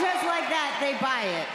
[0.00, 1.46] just like that, they buy it.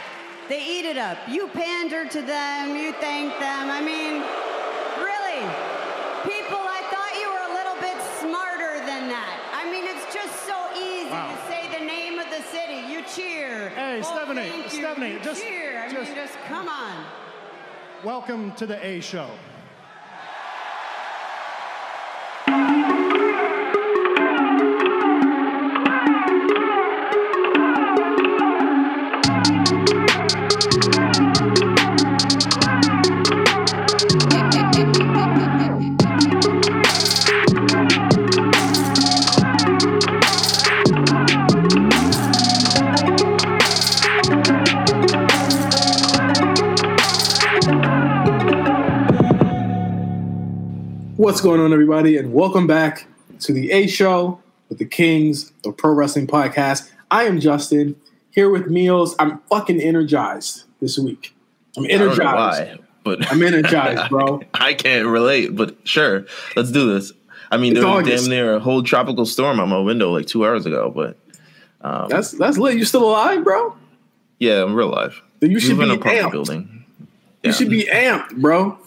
[0.48, 1.18] They eat it up.
[1.28, 3.66] You pander to them, you thank them.
[3.68, 4.22] I mean,
[5.02, 5.42] really,
[6.22, 9.34] people, I thought you were a little bit smarter than that.
[9.52, 11.34] I mean, it's just so easy Wow.
[11.34, 12.86] to say the name of the city.
[12.92, 13.70] You cheer.
[13.70, 14.68] Hey, Oh, Stephanie, you.
[14.68, 15.82] Stephanie, You just- cheer.
[15.82, 17.04] I just- mean, just come on.
[18.04, 19.28] Welcome to the A Show.
[51.36, 53.06] What's going on, everybody, and welcome back
[53.40, 54.40] to the A Show
[54.70, 56.90] with the Kings of Pro Wrestling Podcast.
[57.10, 57.94] I am Justin
[58.30, 59.14] here with Meelz.
[59.18, 61.36] I'm fucking energized this week.
[61.76, 62.78] I'm I don't know energized.
[62.80, 64.40] why, but I'm energized, bro.
[64.54, 66.24] I can't relate, but sure,
[66.56, 67.12] let's do this.
[67.50, 68.24] I mean, It's there was August.
[68.24, 71.18] damn near a whole tropical storm on my window like two hours ago, but
[71.82, 72.78] um, That's that's lit.
[72.78, 73.76] You still alive, bro?
[74.38, 75.20] yeah, I'm real life.
[75.40, 76.32] Then you should be in an apartment amped.
[76.32, 76.84] building.
[77.42, 78.78] You should be amped, bro.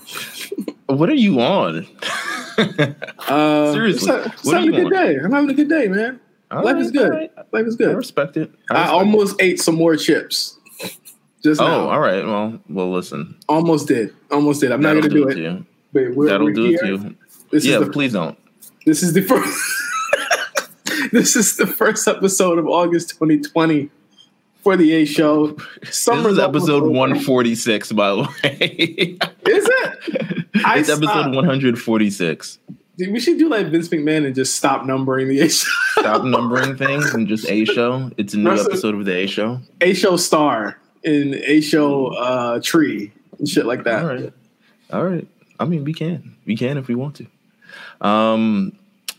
[0.87, 1.85] What are you on?
[2.59, 5.15] Uh, Seriously, just, what just are having a good day.
[5.17, 6.19] I'm having a good day, man.
[6.51, 7.09] All Life right, is good.
[7.11, 7.31] right.
[7.53, 7.89] Life is good.
[7.89, 8.51] I respect it.
[8.71, 10.57] I respect almost ate some more chips.
[11.43, 11.63] Just it.
[11.63, 11.85] now.
[11.85, 12.25] Oh, all right.
[12.25, 13.37] Well, well, listen.
[13.47, 14.13] Almost did.
[14.31, 14.71] Almost did.
[14.71, 15.35] I'm not That'll gonna do it it.
[15.35, 15.65] to you.
[15.93, 16.75] But we're, That'll we're do here.
[16.75, 17.15] it to you.
[17.51, 18.37] This yeah, the please don't.
[18.85, 19.59] This is the first.
[21.11, 23.89] this is the first episode of August 2020
[24.61, 25.57] for the A Show.
[25.81, 29.17] This Summer's is episode 146, by the way.
[29.47, 30.45] Is it?
[30.65, 32.59] I it's episode 146.
[32.97, 35.69] Dude, We should do like Vince McMahon and just stop numbering the A Show.
[35.99, 38.11] Stop numbering things and just A show.
[38.17, 39.61] It's a new Russell- episode of the A show.
[39.81, 44.03] A Show star and A Show uh, tree and shit like that.
[44.03, 44.33] All right.
[44.91, 45.27] All right.
[45.59, 46.35] I mean, we can.
[46.45, 48.07] We can if we want to.
[48.07, 48.73] Um,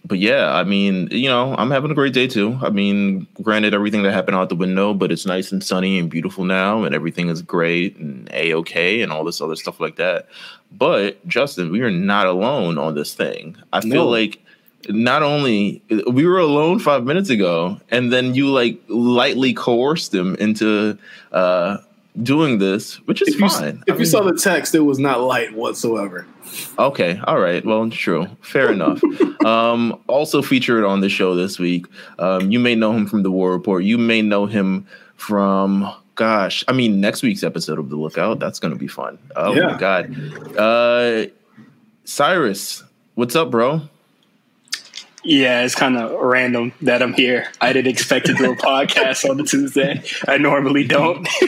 [0.05, 2.59] but yeah, I mean, you know, I'm having a great day too.
[2.63, 6.11] I mean, granted, everything that happened out the window, but it's nice and sunny and
[6.11, 9.97] beautiful now, and everything is great and a okay, and all this other stuff like
[9.97, 10.27] that.
[10.73, 13.57] But Justin, we are not alone on this thing.
[13.73, 14.09] I feel No.
[14.09, 14.41] like
[14.89, 20.35] not only we were alone five minutes ago, and then you like lightly coerced him
[20.37, 20.97] into
[21.33, 21.77] uh
[22.23, 23.83] doing this, which is If you, fine.
[23.87, 26.27] if I you saw the text, it was not light whatsoever.
[26.79, 27.65] Okay, all right.
[27.65, 28.27] Well, true.
[28.41, 29.01] Fair enough.
[29.45, 31.87] um, also featured on the show this week,
[32.19, 33.85] um, you may know him from the War Report.
[33.85, 34.87] You may know him
[35.17, 38.39] from, gosh, I mean, next week's episode of The Lookout.
[38.41, 39.19] That's going to be fun.
[39.37, 39.67] Oh Yeah.
[39.73, 41.27] my god, uh,
[42.05, 42.83] Cyrus,
[43.15, 43.83] what's up, bro?
[45.23, 47.47] Yeah, it's kind of random that I'm here.
[47.61, 50.03] I didn't expect to do a podcast on a Tuesday.
[50.27, 51.29] I normally don't.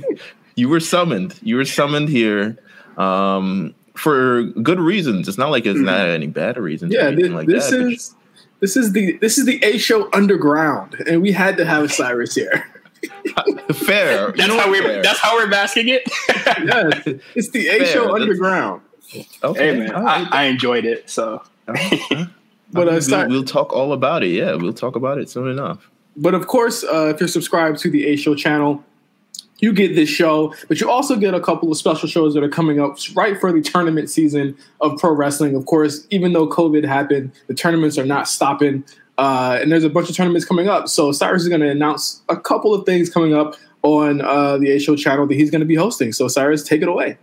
[0.54, 1.38] You were summoned.
[1.42, 2.58] You were summoned here.
[2.98, 5.26] Um, for good reasons.
[5.26, 6.94] It's not like it's not any bad reasons.
[6.94, 8.14] or Yeah, anything thi- like this that, but is
[8.60, 12.34] this is the this is the A Show underground, and we had to have Cyrus
[12.34, 12.66] here.
[13.74, 14.30] fair.
[14.36, 15.02] You That's know how we're Fair.
[15.02, 16.02] that's how we're masking it.
[16.28, 17.02] yes,
[17.34, 18.82] it's the A Fair, Show that's- underground.
[19.42, 19.72] Okay.
[19.72, 20.26] hey man, all right.
[20.32, 21.08] I, I enjoyed it.
[21.10, 24.28] So But I uh, mean, we'll, we'll talk all about it.
[24.28, 25.90] Yeah, we'll talk about it soon enough.
[26.16, 28.82] but of course, uh, if you're subscribed to the A Show channel,
[29.62, 32.48] you get this show, but you also get a couple of special shows that are
[32.48, 35.54] coming up right for the tournament season of pro wrestling.
[35.54, 38.84] Of course, even though COVID happened, the tournaments are not stopping,
[39.18, 40.88] uh, and there's a bunch of tournaments coming up.
[40.88, 44.72] So Cyrus is going to announce a couple of things coming up on uh, the
[44.72, 46.12] A Show channel that he's going to be hosting.
[46.12, 47.16] So Cyrus, take it away.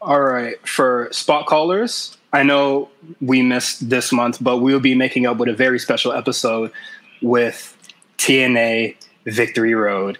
[0.00, 2.90] all right, for spot callers, I know
[3.20, 6.70] we missed this month, but we'll be making up with a very special episode
[7.20, 7.76] with
[8.18, 10.18] TNA Victory Road.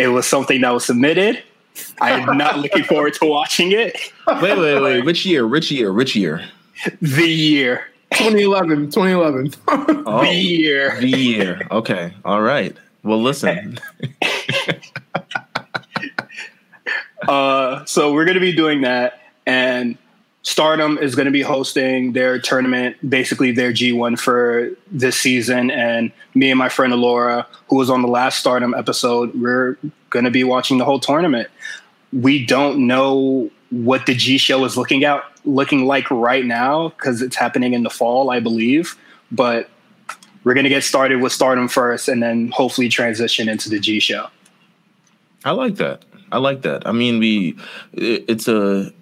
[0.00, 1.42] It was something that was submitted.
[2.00, 3.96] I am not looking forward to watching it.
[4.26, 5.04] Wait, wait, wait.
[5.04, 5.46] Which year?
[5.46, 5.92] Which year?
[5.92, 6.42] Which year?
[7.02, 7.84] The year.
[8.12, 9.52] 2011, 2011.
[10.06, 10.98] Oh, The year.
[11.00, 11.66] the year.
[11.70, 12.14] Okay.
[12.24, 12.74] All right.
[13.02, 13.78] Well, listen.
[17.28, 19.98] Uh, so we're going to be doing that, and
[20.42, 25.70] Stardom is going to be hosting their tournament, basically their G1 for this season.
[25.70, 29.76] And me and my friend Alora, who was on the last Stardom episode, we're
[30.08, 31.48] going to be watching the whole tournament.
[32.12, 37.22] We don't know what the G show is looking out looking like right now because
[37.22, 38.96] it's happening in the fall, I believe.
[39.30, 39.68] But
[40.42, 44.00] we're going to get started with Stardom first, and then hopefully transition into the G
[44.00, 44.28] show.
[45.44, 46.02] I like that.
[46.32, 46.86] I like that.
[46.86, 47.56] I mean, we
[47.92, 48.92] it- it's a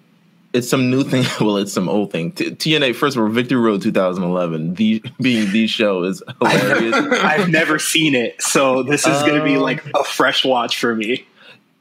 [0.53, 1.25] it's some new thing.
[1.45, 2.31] Well, it's some old thing.
[2.31, 4.75] T- TNA first of all, Victory Road 2011.
[4.75, 6.95] The being the show is hilarious.
[6.95, 10.79] I've never seen it, so this is going to be Um, like a fresh watch
[10.79, 11.25] for me.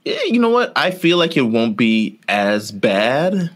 [0.04, 0.72] Yeah, you know what?
[0.76, 3.50] I feel like it won't be as bad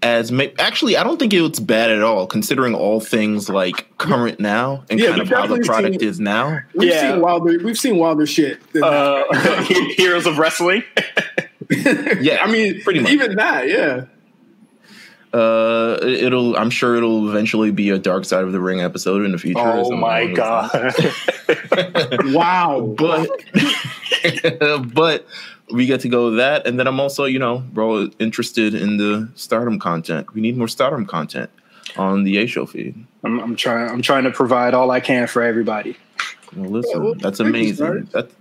[0.00, 0.96] as ma- actually.
[0.96, 5.08] I don't think it's bad at all, considering all things like current now and Yeah,
[5.10, 6.60] kind of how the product seen- is now.
[6.74, 7.12] We've Yeah.
[7.14, 7.58] seen wilder.
[7.64, 8.60] We've seen wilder shit.
[8.72, 9.24] Than Uh,
[9.96, 10.84] Heroes of Wrestling.
[11.70, 13.12] Yeah, I mean, pretty much.
[13.12, 13.68] even that.
[13.68, 14.04] Yeah.
[15.32, 16.56] Uh, it'll.
[16.56, 19.60] I'm sure it'll eventually be a Dark Side of the Ring episode in the future.
[19.60, 20.96] Oh my along those lines.
[20.96, 22.24] god!
[22.34, 22.94] Wow.
[22.96, 23.28] but
[24.94, 25.26] but
[25.70, 28.96] we get to go with that and then i'm also you know bro interested in
[28.96, 31.50] the stardom content we need more stardom content
[31.96, 33.90] on the a show feed I'm, I'm trying.
[33.90, 35.96] I'm trying to provide all I can for everybody.
[36.56, 38.32] well listen well, that's thank you, amazing Cyrus.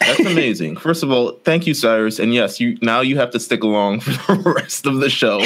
[0.00, 3.38] that's amazing first of all thank you cyrus and yes you now you have to
[3.40, 5.40] stick along for the rest of the show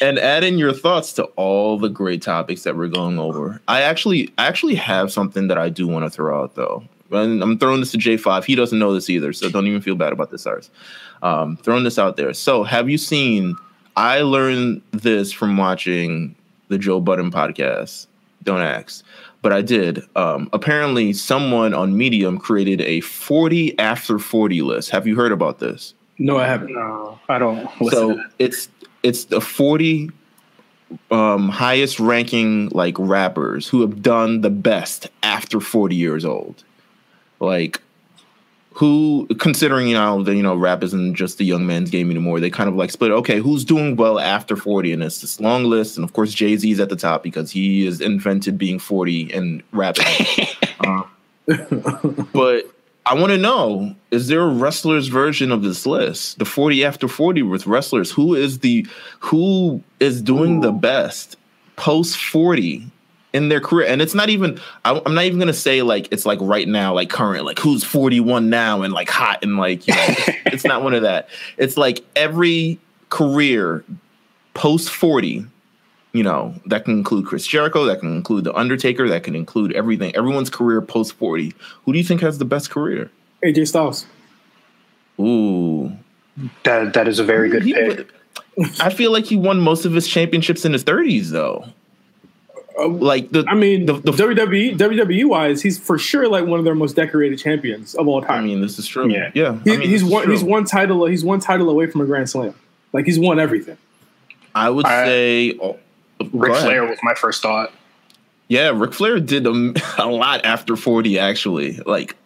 [0.00, 3.60] and add in your thoughts to all the great topics that we're going over.
[3.68, 6.84] I actually I actually have something that i do want to throw out though.
[7.10, 9.94] And i'm throwing this to j5 he doesn't know this either so don't even feel
[9.94, 10.70] bad about this cyrus.
[11.22, 12.32] Um, throwing this out there.
[12.34, 13.56] So have you seen
[13.96, 16.34] i learned this from watching
[16.68, 18.06] the joe budden podcast.
[18.42, 19.04] Don't ask.
[19.42, 20.02] But i did.
[20.16, 24.90] Um, apparently someone on medium created a 40 after 40 list.
[24.90, 25.94] Have you heard about this?
[26.18, 26.72] No, I haven't.
[26.72, 27.68] No, I don't.
[27.80, 28.68] Listen so it's
[29.04, 30.10] it's the 40
[31.10, 36.64] um highest ranking like rappers who have done the best after 40 years old.
[37.40, 37.80] Like
[38.74, 42.40] who considering you know that you know rap isn't just a young man's game anymore
[42.40, 45.64] they kind of like split okay who's doing well after 40 and it's this long
[45.64, 49.62] list and of course jay-z's at the top because he has invented being 40 and
[49.72, 50.04] rapping.
[50.80, 51.04] Uh,
[52.32, 52.73] but
[53.06, 57.08] I want to know: Is there a wrestlers version of this list, the forty after
[57.08, 58.10] forty with wrestlers?
[58.12, 58.86] Who is the
[59.20, 61.36] who is doing the best
[61.76, 62.90] post forty
[63.32, 63.86] in their career?
[63.86, 64.58] And it's not even.
[64.84, 67.84] I, I'm not even gonna say like it's like right now, like current, like who's
[67.84, 71.02] forty one now and like hot and like you know, it's, it's not one of
[71.02, 71.28] that.
[71.58, 72.78] It's like every
[73.10, 73.84] career
[74.54, 75.46] post forty
[76.14, 79.72] you know, that can include Chris Jericho, that can include The Undertaker, that can include
[79.74, 80.14] everything.
[80.16, 81.52] Everyone's career post 40.
[81.84, 83.10] Who do you think has the best career?
[83.44, 84.06] AJ Styles.
[85.20, 85.92] Ooh.
[86.64, 88.08] that that is a very good He- pick.
[88.80, 91.64] I feel like he won most of his championships in his 30s, though.
[92.78, 96.58] Uh, like the, I mean, the, the WWE WWE wise, he's for sure like one
[96.60, 98.30] of their most decorated champions of all time.
[98.30, 99.08] I mean, this is true.
[99.10, 99.30] Yeah.
[99.34, 100.24] Yeah, He- I mean, he's one.
[100.24, 100.32] true.
[100.32, 101.04] He's one title.
[101.06, 102.54] He's one title away from a Grand Slam.
[102.92, 103.76] Like he's won everything.
[104.54, 105.58] I would I- say.
[105.60, 105.78] Oh,
[106.20, 106.54] Go Ric.
[106.56, 107.72] Flair was my first thought.
[108.48, 111.78] Yeah, Ric Flair did a, a lot after 40, actually.
[111.86, 112.16] Like,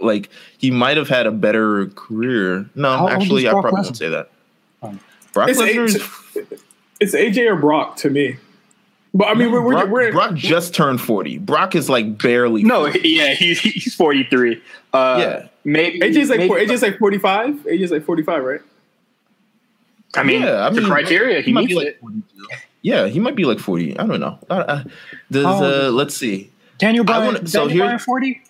[0.00, 0.28] like
[0.58, 2.68] he might have had a better career.
[2.74, 3.84] No, How actually, I probably Lesnar?
[3.84, 4.30] won't say that.
[4.82, 4.98] Oh.
[5.32, 5.94] Brock It's, Lesnar is
[6.34, 6.62] it's,
[7.00, 8.36] it's AJ or Brock to me.
[9.14, 11.38] But I mean, we're, we're, Brock, we're Brock just turned 40.
[11.38, 12.62] Brock is like barely.
[12.62, 14.60] No, yeah, he's he's 43.
[14.92, 15.48] Uh, Yeah.
[15.64, 17.54] maybe AJ's like maybe, AJ's like forty five.
[17.64, 18.60] AJ's like forty five, right?
[20.14, 22.00] I mean, Yeah, I the mean, criteria he might meets be like it.
[22.00, 22.46] 42.
[22.82, 23.98] Yeah, he might be like 40.
[23.98, 24.38] I don't know.
[24.48, 24.84] Uh, uh,
[25.30, 26.50] does, old uh, let's see.
[26.78, 28.42] Daniel I Bryan, wanna- so Daniel here- Bryan 40?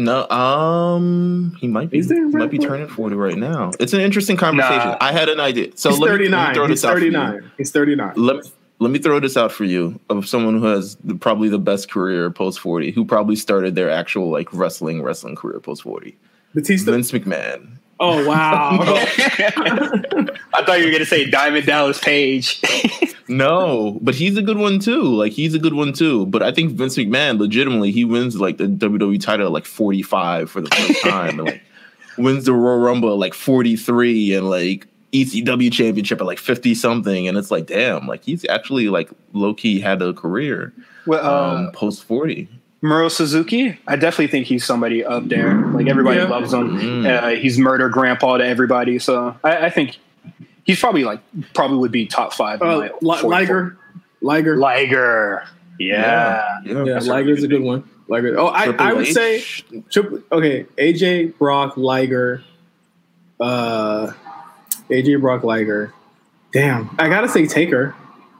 [0.00, 2.00] No, um, he might be.
[2.00, 3.72] He might be turning 40 right now.
[3.80, 4.90] It's an interesting conversation.
[4.90, 4.96] Nah.
[5.00, 5.72] I had an idea.
[5.74, 6.54] So He's let me, let me nine.
[6.54, 7.50] throw He's this out for thirty you.
[7.58, 8.12] He's thirty nine.
[8.14, 8.44] Let,
[8.78, 11.90] let me throw this out for you of someone who has the, probably the best
[11.90, 16.16] career post 40, who probably started their actual like wrestling wrestling career post 40.
[16.54, 16.92] Batista.
[16.92, 17.78] Vince McMahon.
[18.00, 18.78] Oh wow.
[18.80, 22.60] I thought you were gonna say Diamond Dallas Page.
[23.28, 25.02] No, but he's a good one too.
[25.02, 26.24] Like he's a good one too.
[26.26, 30.50] But I think Vince McMahon, legitimately, he wins like the WWE title at like 45
[30.50, 31.62] for the first time, and like
[32.16, 37.28] wins the Royal Rumble at like 43, and like ECW championship at like 50 something.
[37.28, 40.72] And it's like, damn, like he's actually like low key had a career
[41.06, 42.48] well, uh, um, post 40.
[42.82, 45.54] Minoru Suzuki, I definitely think he's somebody up there.
[45.66, 46.28] Like everybody Yeah.
[46.28, 46.78] loves him.
[46.78, 47.06] Mm.
[47.22, 48.98] Uh, he's murder grandpa to everybody.
[49.00, 49.96] So I, I think
[50.64, 51.20] he's probably like
[51.54, 52.60] probably would be top five.
[52.62, 53.30] in uh, my Li- 44.
[53.30, 53.76] Liger.
[54.20, 54.56] Liger.
[54.56, 55.44] Liger.
[55.80, 56.58] Yeah.
[56.64, 56.84] yeah.
[56.84, 57.88] yeah, Liger's a good one.
[58.08, 58.38] Liger.
[58.38, 59.14] Oh, I, Triple I would H.
[59.14, 59.40] say
[59.90, 60.64] triple, okay.
[60.78, 62.42] AJ Brock Liger.
[63.40, 64.12] Uh,
[64.88, 65.92] AJ Brock Liger.
[66.52, 67.94] Damn, I gotta say Taker.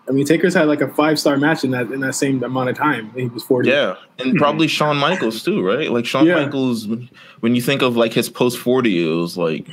[0.08, 2.70] I mean, Taker's had like a five star match in that in that same amount
[2.70, 3.10] of time.
[3.14, 3.68] He was forty.
[3.70, 4.36] Yeah, and hmm.
[4.38, 5.90] probably Shawn Michaels too, right?
[5.92, 6.42] Like Shawn Yeah.
[6.44, 7.08] Michaels, when-
[7.40, 9.66] when you think of like his post forty, it was like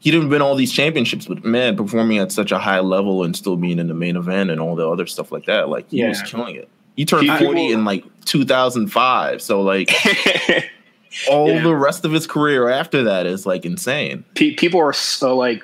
[0.00, 3.34] he didn't win all these championships, but man, performing at such a high level and
[3.34, 6.04] still being in the main event and all the other stuff like that, like he
[6.04, 6.68] was killing it.
[6.96, 9.90] He turned People- forty in like two thousand five, so like
[11.30, 11.62] all Yeah.
[11.62, 14.24] the rest of his career after that is like insane.
[14.34, 15.62] Pe- people are so like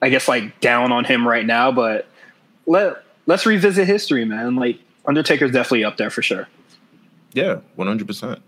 [0.00, 2.06] I guess like down on him right now, but
[2.66, 4.56] let let's revisit history, man.
[4.56, 6.48] Like Undertaker's definitely up there for sure.
[7.34, 8.40] Yeah, one hundred percent.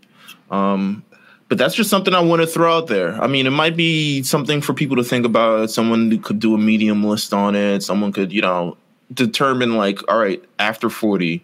[0.50, 1.04] Um,
[1.48, 3.20] but that's just something I want to throw out there.
[3.20, 5.70] I mean, it might be something for people to think about.
[5.70, 7.82] Someone could do a medium list on it.
[7.82, 8.76] Someone could, you know,
[9.12, 11.42] determine like, all right, after forty,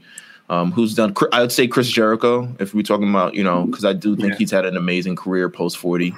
[0.48, 1.14] um, who's done?
[1.32, 4.30] I would say Chris Jericho, if we're talking about, you know, because I do think
[4.30, 4.38] yeah.
[4.38, 6.14] he's had an amazing career post forty.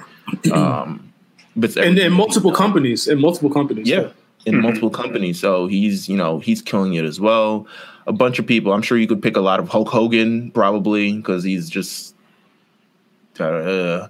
[0.51, 1.11] Um,
[1.55, 4.11] but and in multiple companies, in multiple companies, yeah,
[4.45, 4.63] in mm-hmm.
[4.63, 5.39] multiple companies.
[5.39, 7.67] So he's, you know, he's killing it as well.
[8.07, 8.73] A bunch of people.
[8.73, 12.15] I'm sure you could pick a lot of Hulk Hogan probably because he's just.
[13.39, 14.07] Uh,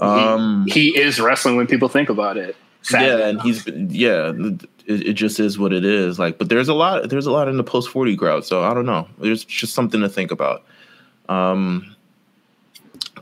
[0.00, 2.56] um, he, he is wrestling when people think about it.
[2.82, 3.06] Sadly.
[3.06, 4.32] Yeah, and he's yeah
[4.86, 6.18] it, it, just is what it is.
[6.18, 7.08] Like, but there's a lot.
[7.08, 8.44] There's a lot in the post forty crowd.
[8.44, 9.06] So I don't know.
[9.18, 10.64] There's just something to think about.
[11.28, 11.94] Um,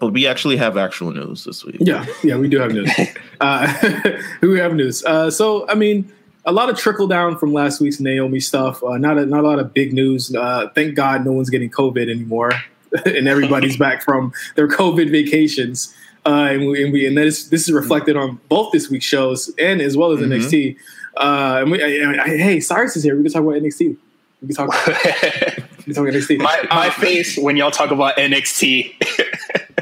[0.00, 1.76] but we actually have actual news this week.
[1.79, 2.90] Yeah, yeah, we do have news.
[3.40, 5.05] uh, we have news.
[5.05, 6.11] Uh, so I mean,
[6.50, 8.83] a lot of trickle down from last week's Naomi stuff.
[8.83, 10.35] Uh, not a, not a lot of big news.
[10.35, 12.50] Uh, thank God no one's getting COVID anymore,
[13.07, 15.95] and everybody's back from their COVID vacations.
[16.26, 19.50] Uh, and we, and, we, and this this is reflected on both this week's shows
[19.59, 20.33] and as well as mm-hmm.
[20.33, 20.76] NXT.
[21.16, 23.16] Uh, and we, I, I, hey, Cyrus is here.
[23.16, 23.97] We can talk about NXT.
[24.42, 24.69] We can talk.
[24.69, 24.97] About,
[25.78, 26.38] we can talk about NXT.
[26.38, 28.97] My, my um, face when y'all talk about NXT.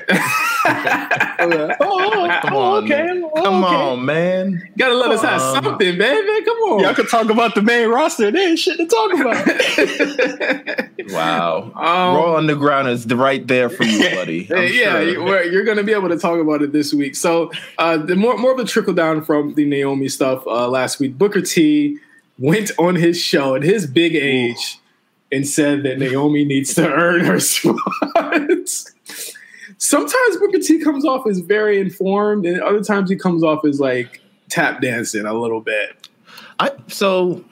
[1.41, 3.09] oh, oh, come on, okay.
[3.11, 3.75] Oh, come okay.
[3.75, 4.71] on, man.
[4.77, 6.45] Gotta let us have um, something, baby.
[6.45, 6.81] Come on.
[6.81, 8.31] Y'all can talk about the main roster.
[8.31, 9.47] There ain't shit to talk about.
[11.13, 11.63] wow.
[11.75, 14.49] Um, Raw Underground is right there for you, buddy.
[14.53, 15.45] I'm yeah, sure.
[15.45, 17.17] you're going to be able to talk about it this week.
[17.17, 21.01] So, uh, the more more of a trickle down from the Naomi stuff uh, last
[21.01, 21.19] week.
[21.19, 21.99] Booker T
[22.39, 24.79] went on his show at his big age
[25.31, 27.77] and said that Naomi needs to earn her spot
[29.79, 33.81] sometimes Booker T comes off as very informed, and other times he comes off as
[33.81, 36.09] like tap dancing a little bit.
[36.59, 37.45] I so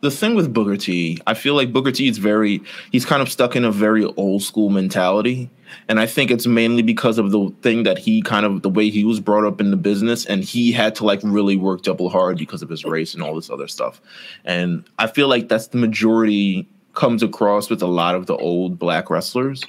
[0.00, 2.62] the thing with Booker T, I feel like Booker T is very
[2.92, 5.50] he's kind of stuck in a very old school mentality.
[5.88, 8.90] And I think it's mainly because of the thing that he kind of the way
[8.90, 12.10] he was brought up in the business and he had to like really work double
[12.10, 14.00] hard because of his race and all this other stuff.
[14.44, 18.78] And I feel like that's the majority comes across with a lot of the old
[18.78, 19.64] black wrestlers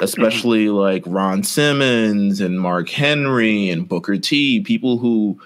[0.00, 0.76] especially mm-hmm.
[0.76, 5.40] like Ron Simmons and Mark Henry and Booker T, people who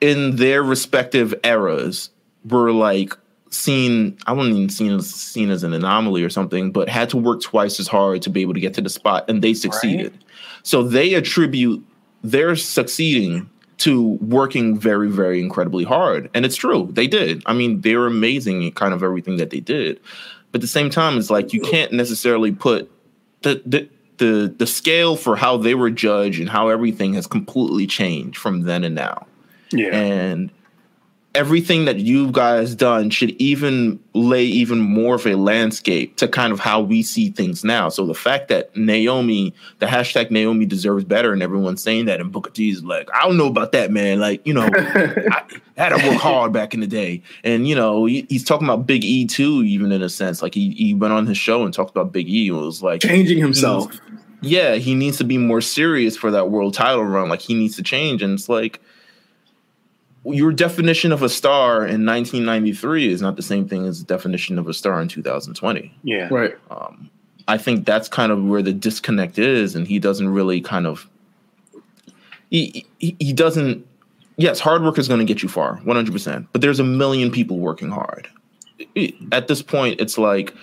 [0.00, 2.10] in their respective eras
[2.44, 3.16] were like
[3.50, 7.16] seen I wouldn't even seen as seen as an anomaly or something, but had to
[7.16, 10.12] work twice as hard to be able to get to the spot and they succeeded.
[10.12, 10.24] Right.
[10.62, 11.84] So they attribute
[12.22, 16.30] their succeeding to working very, very incredibly hard.
[16.34, 17.42] And it's true, they did.
[17.46, 20.00] I mean, they were amazing in kind of everything that they did.
[20.52, 22.90] But at the same time, it's like you can't necessarily put
[23.44, 27.86] the the the the scale for how they were judged and how everything has completely
[27.86, 29.26] changed from then and now.
[29.70, 29.94] Yeah.
[29.94, 30.50] And
[31.34, 36.52] everything that you guys done should even lay even more of a landscape to kind
[36.52, 37.88] of how we see things now.
[37.88, 42.30] So the fact that Naomi, the hashtag Naomi deserves better, and everyone's saying that, and
[42.30, 44.20] Booker T is like, I don't know about that, man.
[44.20, 45.42] Like, you know, I
[45.76, 48.86] had to work hard back in the day, and you know, he, he's talking about
[48.86, 50.40] Big E too, even in a sense.
[50.40, 52.48] Like he he went on his show and talked about Big E.
[52.48, 54.00] and was like changing himself.
[54.40, 57.28] Yeah, he needs to be more serious for that world title run.
[57.28, 58.80] Like he needs to change, and it's like
[60.24, 64.58] your definition of a star in 1993 is not the same thing as the definition
[64.58, 65.94] of a star in 2020.
[66.02, 66.28] Yeah.
[66.30, 66.54] Right.
[66.70, 67.10] Um,
[67.46, 71.08] I think that's kind of where the disconnect is, and he doesn't really kind of
[72.50, 73.86] he he, he doesn't.
[74.36, 76.12] Yes, hard work is going to get you far, 100.
[76.12, 78.28] percent But there's a million people working hard.
[79.30, 80.54] At this point, it's like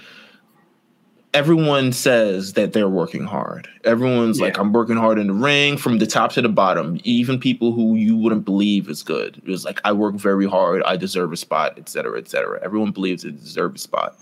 [1.33, 3.67] everyone says that they're working hard.
[3.83, 4.45] Everyone's yeah.
[4.45, 6.99] like, I'm working hard in the ring from the top to the bottom.
[7.03, 9.37] Even people who you wouldn't believe is good.
[9.45, 10.83] It was like, I work very hard.
[10.83, 12.59] I deserve a spot, etc., etc.
[12.63, 14.17] Everyone believes they deserve a spot.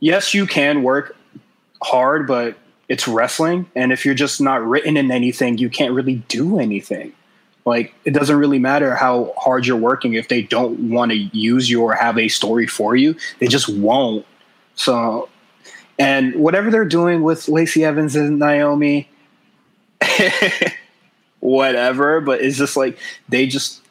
[0.00, 1.16] Yes, you can work
[1.82, 2.56] hard, but
[2.88, 3.70] it's wrestling.
[3.74, 7.12] And if you're just not written in anything, you can't really do anything.
[7.66, 11.68] Like, it doesn't really matter how hard you're working if they don't want to use
[11.68, 14.24] you or have a story for you, they just won't.
[14.74, 15.28] So
[15.98, 19.08] and whatever they're doing with Lacey Evans and Naomi,
[21.40, 23.82] whatever, but it's just like they just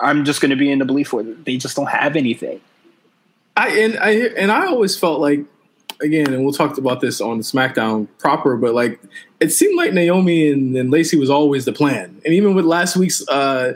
[0.00, 1.42] I'm just going to be in the belief them.
[1.44, 2.60] They just don't have anything.
[3.56, 5.44] I and I and I always felt like
[6.00, 9.00] again, and we'll talk about this on SmackDown proper, but like
[9.40, 12.20] it seemed like Naomi and, and Lacey was always the plan.
[12.24, 13.74] And even with last week's uh,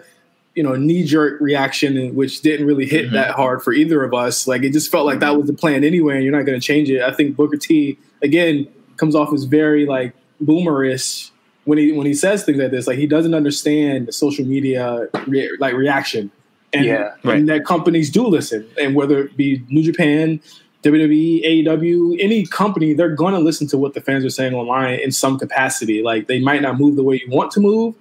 [0.54, 3.14] you know knee jerk reaction, which didn't really hit mm-hmm.
[3.14, 4.46] that hard for either of us.
[4.46, 6.64] Like it just felt like that was the plan anyway, and you're not going to
[6.64, 7.02] change it.
[7.02, 11.30] I think Booker T again comes off as very like boomerish
[11.64, 12.86] when he when he says things like this.
[12.86, 16.30] Like he doesn't understand the social media re- like reaction.
[16.72, 17.14] and, Yeah.
[17.24, 20.40] and that companies do listen, and whether it be New Japan,
[20.82, 24.98] WWE, AEW, any company, they're going to listen to what the fans are saying online
[24.98, 26.02] in some capacity.
[26.02, 27.94] Like they might not move the way you want to move,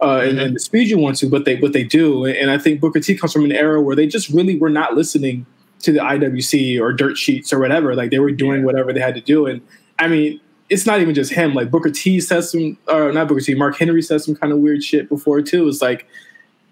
[0.00, 0.54] uh, and, and mm-hmm.
[0.54, 2.26] the speed you want to, but they but they do.
[2.26, 4.94] And I think Booker T comes from an era where they just really were not
[4.94, 5.46] listening
[5.80, 7.94] to the IWC or dirt sheets or whatever.
[7.94, 9.46] Like they were doing whatever they had to do.
[9.46, 9.60] And
[9.98, 11.54] I mean, it's not even just him.
[11.54, 14.58] Like Booker T says some, or not Booker T, Mark Henry says some kind of
[14.58, 15.66] weird shit before too.
[15.68, 16.06] It's like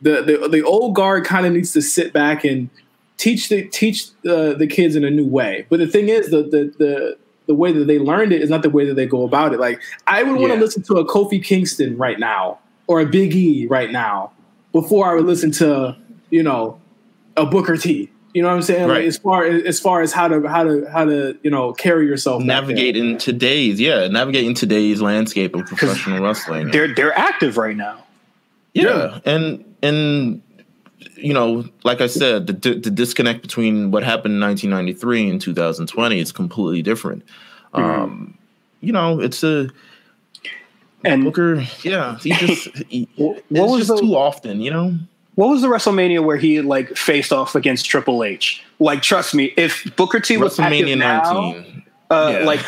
[0.02, 2.68] the the, the old guard kind of needs to sit back and
[3.16, 5.66] teach the teach the, the kids in a new way.
[5.70, 8.62] But the thing is, the the the the way that they learned it is not
[8.62, 9.60] the way that they go about it.
[9.60, 10.60] Like I would want to Yeah.
[10.60, 14.32] listen to a Kofi Kingston right now or a Big E right now
[14.72, 15.96] before I would listen to
[16.30, 16.80] you know
[17.36, 18.10] a Booker T.
[18.34, 18.88] You know what I'm saying?
[18.88, 19.04] Like Right.
[19.06, 22.40] as far as far as how to how to how to you know carry yourself.
[22.40, 22.60] back there.
[22.62, 27.76] navigate in today's yeah navigate in today's landscape of professional wrestling They're they're active right
[27.76, 28.02] now.
[28.72, 29.20] yeah.
[29.24, 30.42] and and
[31.16, 36.18] you know like i said the, the disconnect between what happened in 1993 and 2020
[36.18, 37.22] is completely different
[37.74, 38.36] um
[38.80, 39.68] you know it's a
[41.04, 44.94] And booker yeah he just he, What was just the- too often you know
[45.36, 48.62] what was the WrestleMania where he like faced off against Triple H?
[48.78, 51.54] Like, trust me, if Booker T was active wrestlemania now,
[52.08, 52.44] uh, Yeah.
[52.46, 52.60] like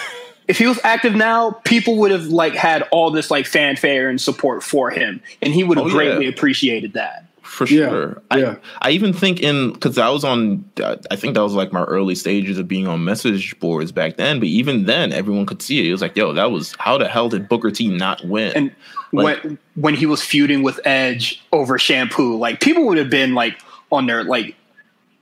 [0.48, 4.20] if he was active now, people would have like had all this like fanfare and
[4.20, 5.94] support for him, and he would have Oh, yeah.
[5.94, 7.25] greatly appreciated that.
[7.46, 8.22] For sure.
[8.34, 8.56] yeah.
[8.82, 10.64] I, I even think in because I was on,
[11.10, 14.38] I think that was like my early stages of being on message boards back then.
[14.38, 15.86] But even then, everyone could see it.
[15.86, 18.52] It was like, yo, that was how the hell did Booker T not win?
[18.54, 18.74] And
[19.12, 23.34] Like- when when he was feuding with Edge over shampoo, like people would have been
[23.34, 23.58] like
[23.92, 24.56] on their like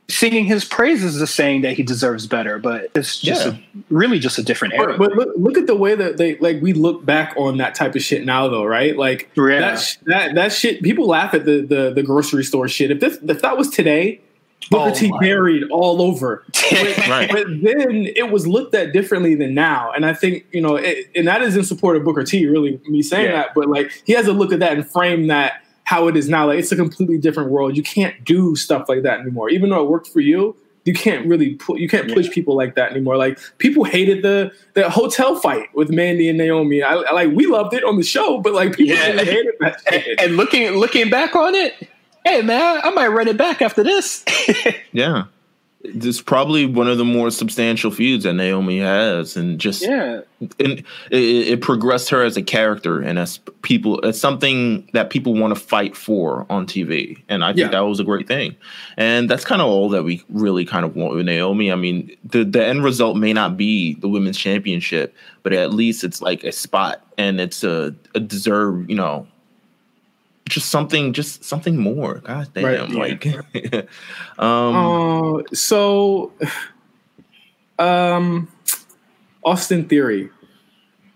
[0.09, 2.59] singing his praises, is saying that he deserves better.
[2.59, 3.53] But it's just Yeah.
[3.53, 3.59] a,
[3.91, 4.97] really just a different era.
[4.99, 7.75] But, but look, look at the way that they like we look back on that
[7.75, 8.97] type of shit now, though, right?
[8.97, 9.61] Like Yeah.
[9.61, 10.83] that, sh- that that shit.
[10.83, 12.91] People laugh at the the, the grocery store shit.
[12.91, 14.21] If this if that was today,
[14.71, 16.45] Booker Oh T buried all over.
[16.71, 17.31] But, Right.
[17.31, 21.07] but then it was looked at differently than now, and I think you know, it,
[21.15, 22.47] and that is in support of Booker T.
[22.47, 23.33] Really, me saying Yeah.
[23.33, 26.29] that, but like he has to look at that and frame that how it is
[26.29, 26.47] now.
[26.49, 27.77] Like it's a completely different world.
[27.77, 30.57] You can't do stuff like that anymore, even though it worked for you.
[30.87, 33.17] You can't really pu- you can't push people like that anymore.
[33.17, 36.83] Like people hated the the hotel fight with Mandy and Naomi.
[36.83, 39.13] I, I like we loved it on the show, but like people Yeah.
[39.13, 41.73] really hated that and, and looking looking back on it,
[42.27, 44.27] hey man, I might run it back after this.
[44.93, 45.25] yeah,
[45.93, 50.23] this is probably one of the more substantial feuds that Naomi has, and just yeah,
[50.41, 55.35] and it, it progressed her as a character and as people as something that people
[55.35, 57.23] want to fight for on TV.
[57.29, 57.69] And I think Yeah.
[57.69, 58.57] that was a great thing.
[58.97, 61.71] And that's kind of all that we really kind of want with Naomi.
[61.71, 66.03] I mean, the the end result may not be the women's championship, but at least
[66.03, 69.27] it's like a spot and it's a, a deserved, you know,
[70.49, 72.17] just something, just something more.
[72.21, 72.91] God damn, Right,
[73.25, 73.27] like,
[74.39, 76.33] um, Uh, so,
[77.79, 78.49] um,
[79.45, 80.31] Austin Theory.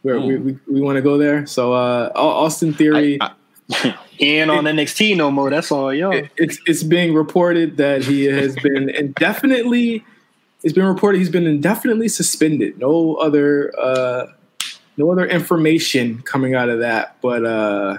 [0.02, 1.44] Where we, we, we want to go there.
[1.46, 3.18] So, uh, Austin Theory.
[3.20, 3.32] I-
[4.16, 5.50] he ain't on NXT no more.
[5.50, 6.10] That's all, yo.
[6.10, 10.04] it- it's it's being reported that he has been indefinitely.
[10.62, 12.78] It's been reported he's been indefinitely suspended.
[12.78, 14.26] No other uh,
[14.96, 17.98] no other information coming out of that, but uh,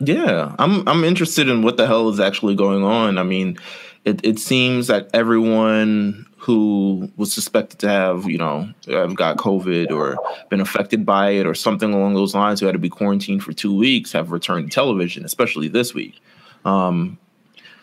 [0.00, 3.18] Yeah, I'm I'm interested in what the hell is actually going on.
[3.18, 3.58] I mean,
[4.04, 9.90] it it seems that everyone who was suspected to have, you know, have got COVID
[9.90, 10.16] or
[10.48, 13.52] been affected by it or something along those lines who had to be quarantined for
[13.52, 16.20] two weeks have returned to television, especially this week.
[16.64, 17.18] Um,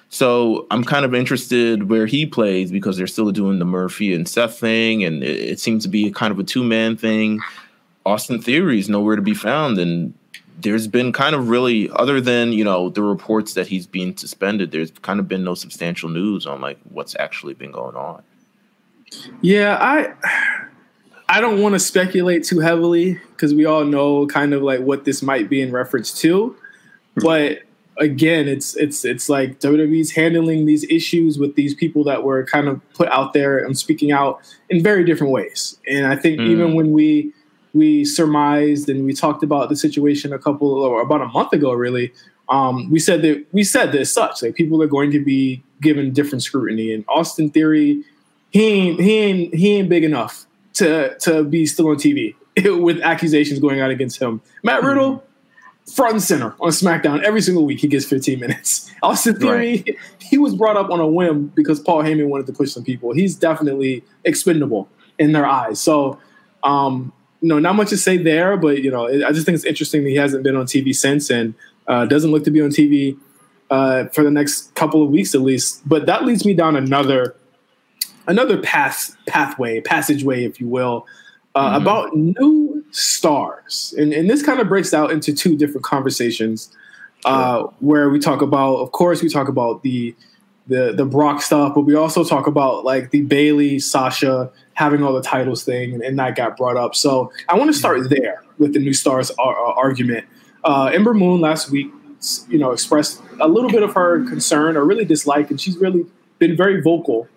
[0.09, 4.27] so I'm kind of interested where he plays because they're still doing the Murphy and
[4.27, 7.41] Seth thing, and it, it seems to be a kind of a two man thing.
[8.05, 10.13] Austin Theory is nowhere to be found, and
[10.57, 14.71] there's been kind of really, other than you know the reports that he's being suspended,
[14.71, 18.23] there's kind of been no substantial news on like what's actually been going on.
[19.41, 20.13] Yeah, I
[21.27, 25.05] I don't want to speculate too heavily because we all know kind of like what
[25.05, 26.55] this might be in reference to.
[27.15, 27.59] But
[27.97, 32.67] again, it's it's it's like WWE's handling these issues with these people that were kind
[32.67, 35.77] of put out there and speaking out in very different ways.
[35.87, 36.47] And I think Mm.
[36.47, 37.33] even when we
[37.75, 41.73] we surmised and we talked about the situation a couple or about a month ago,
[41.73, 42.13] really,
[42.49, 45.63] um, we said that we said that as such like people are going to be
[45.81, 46.93] given different scrutiny.
[46.93, 48.03] And Austin Theory,
[48.49, 52.35] he ain't he ain't he ain't big enough to to be still on TV
[52.81, 54.41] with accusations going out against him.
[54.63, 55.23] Matt Riddle,
[55.93, 57.79] front and center on SmackDown every single week.
[57.79, 58.91] He gets 15 minutes.
[59.03, 59.83] Austin Theory,
[60.19, 63.13] he was brought up on a whim because Paul Heyman wanted to push some people.
[63.13, 65.79] He's definitely expendable in their eyes.
[65.79, 66.19] So,
[66.63, 67.13] um,
[67.45, 70.03] you know, not much to say there, but you know, I just think it's interesting
[70.03, 71.53] that he hasn't been on TV since and
[71.85, 73.15] uh, doesn't look to be on TV
[73.69, 75.87] uh, for the next couple of weeks at least.
[75.87, 77.35] But that leads me down another
[78.25, 81.05] another path pathway passageway, if you will,
[81.53, 81.83] uh, mm-hmm.
[81.83, 86.75] about new stars, and and this kind of breaks out into two different conversations.
[87.25, 90.15] Uh, where we talk about, of course, we talk about the
[90.65, 95.13] the the Brock stuff, but we also talk about like the Bayley Sasha having all
[95.13, 96.95] the titles thing, and, and that got brought up.
[96.95, 98.13] So I want to start mm-hmm.
[98.13, 100.25] there with the new stars ar- argument.
[100.63, 101.91] Uh, Ember Moon last week,
[102.49, 106.05] you know, expressed a little bit of her concern or really dislike, and she's really
[106.39, 107.27] been very vocal.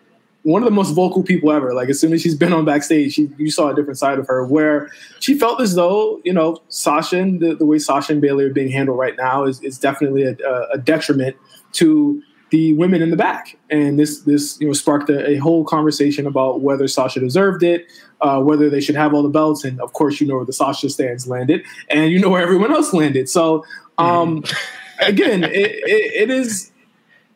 [0.42, 1.74] One of the most vocal people ever.
[1.74, 4.26] Like as soon as she's been on backstage, she, you saw a different side of
[4.28, 8.22] her where she felt as though you know Sasha and the, the way Sasha and
[8.22, 10.36] Bayley are being handled right now is, is definitely a,
[10.72, 11.36] a detriment
[11.72, 13.58] to the women in the back.
[13.70, 17.86] And this this you know sparked a, a whole conversation about whether Sasha deserved it,
[18.20, 20.52] uh, whether they should have all the belts, and of course you know where the
[20.52, 23.28] Sasha stands landed, and you know where everyone else landed.
[23.28, 23.64] So
[23.98, 24.44] um,
[25.00, 26.72] again, it, it, it is.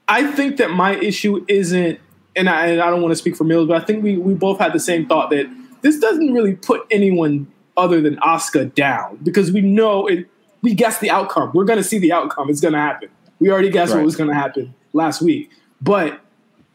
[0.09, 1.99] I think that my issue isn't,
[2.35, 4.35] and I, and I don't want to speak for Mills, but I think we we
[4.35, 5.47] both had the same thought that
[5.83, 10.29] this doesn't really put anyone other than Asuka down because we know it.
[10.63, 11.51] We guess the outcome.
[11.55, 12.49] We're going to see the outcome.
[12.49, 13.09] It's going to happen.
[13.41, 13.99] We already guessed right.
[13.99, 15.51] what was going to happen last week.
[15.81, 16.21] But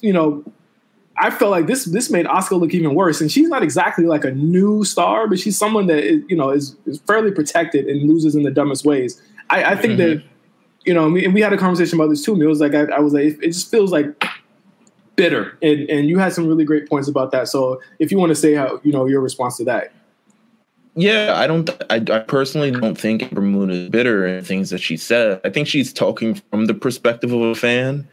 [0.01, 0.43] you know,
[1.17, 3.21] I felt like this this made Asuka look even worse.
[3.21, 6.51] And she's not exactly like a new star, but she's someone that is, you know
[6.51, 9.21] is, is fairly protected and loses in the dumbest ways.
[9.49, 10.19] I, I think mm-hmm.
[10.19, 10.23] that
[10.85, 12.39] you know, and we had a conversation about this too.
[12.41, 14.23] It was like I, I was like, it, it just feels like
[15.15, 17.47] bitter, and and you had some really great points about that.
[17.47, 19.93] So if you want to say how you know your response to that.
[20.99, 21.69] Yeah, I don't.
[21.91, 25.39] I, I, personally don't think Ember Moon is bitter in things that she said.
[25.43, 28.07] I think she's talking from the perspective of a fan.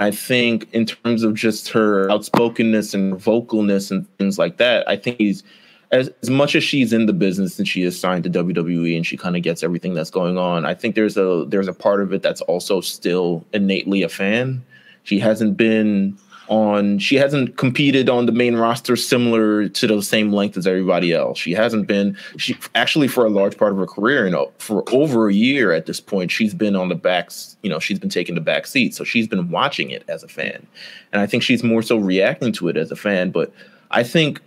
[0.00, 4.96] I think in terms of just her outspokenness and vocalness and things like that, I
[4.96, 5.44] think he's
[5.92, 9.06] as, as much as she's in the business and she is signed to WWE and
[9.06, 10.66] she kind of gets everything that's going on.
[10.66, 14.62] I think there's a there's a part of it that's also still innately a fan.
[15.04, 16.18] She hasn't been
[16.48, 21.12] on she hasn't competed on the main roster similar to the same length as everybody
[21.12, 21.38] else.
[21.38, 24.84] She hasn't been she actually for a large part of her career, you know, for
[24.92, 28.10] over a year at this point, she's been on the backs, you know, she's been
[28.10, 28.94] taking the back seat.
[28.94, 30.66] So she's been watching it as a fan.
[31.12, 33.30] And I think she's more so reacting to it as a fan.
[33.30, 33.52] But
[33.90, 34.40] I think,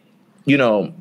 [0.46, 0.94] you know,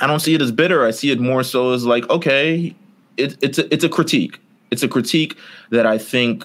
[0.00, 0.84] I don't see it as bitter.
[0.84, 2.74] I see it more so as like, okay,
[3.16, 4.38] it, it's a, it's a critique.
[4.70, 5.36] It's a critique
[5.70, 6.44] that I think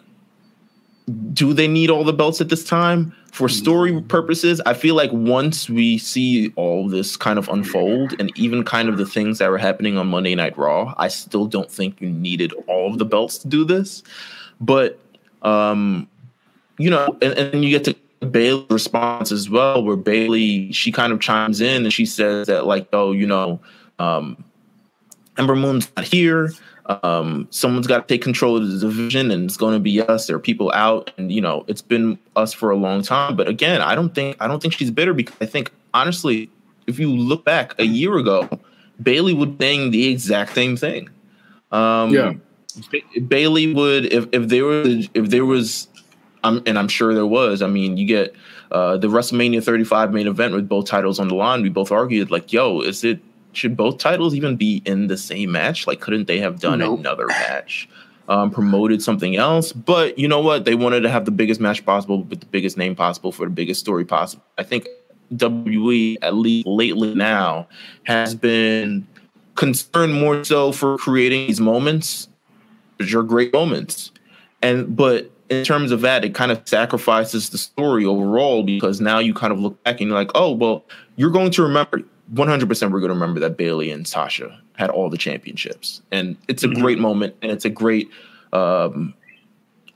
[1.34, 3.16] do they need all the belts at this time?
[3.32, 8.32] For story purposes, I feel like once we see all this kind of unfold and
[8.38, 11.72] even kind of the things that were happening on Monday Night Raw, I still don't
[11.72, 14.04] think you needed all of the belts to do this.
[14.60, 15.00] But
[15.42, 16.08] um,
[16.78, 21.14] you know, and, and you get to Bayley's response as well, where Bayley she kind
[21.14, 23.60] of chimes in and she says that like, oh, you know,
[24.00, 24.44] um,
[25.38, 26.52] Ember Moon's not here
[26.90, 30.28] um, someone's got to take control of the division and it's going to be us.
[30.28, 33.36] There are people out and you know it's been us for a long time.
[33.36, 36.50] But again i don't think i don't think she's bitter because i think honestly
[36.88, 38.50] if you look back a year ago
[39.02, 41.10] bayley would saying the exact same thing.
[41.72, 42.34] Um, yeah.
[42.92, 45.88] Ba- bayley would if, if there was if there was
[46.44, 48.36] um, and i'm sure there was i mean you get
[48.72, 52.30] uh, the WrestleMania 35 main event with both titles on the line, we both argued
[52.30, 53.20] like, "Yo, is it
[53.54, 55.88] should both titles even be in the same match?
[55.88, 57.00] Like, couldn't they have done nope.
[57.00, 57.90] another match?
[58.28, 60.64] Um, promoted something else, but you know what?
[60.64, 63.52] They wanted to have the biggest match possible with the biggest name possible for the
[63.52, 64.44] biggest story possible.
[64.56, 64.88] I think
[65.34, 67.68] WWE, at least lately now,
[68.04, 69.08] has been
[69.56, 72.30] concerned more so for creating these moments,
[72.98, 74.12] which are great moments.
[74.62, 79.20] And but in terms of that, it kind of sacrifices the story overall because now
[79.20, 80.86] you kind of look back and you're like, oh, well,
[81.16, 85.10] you're going to remember 100% we're going to remember that Bayley and Sasha had all
[85.10, 86.02] the championships.
[86.12, 86.82] And it's a mm-hmm.
[86.82, 88.10] great moment and it's a great
[88.54, 89.14] um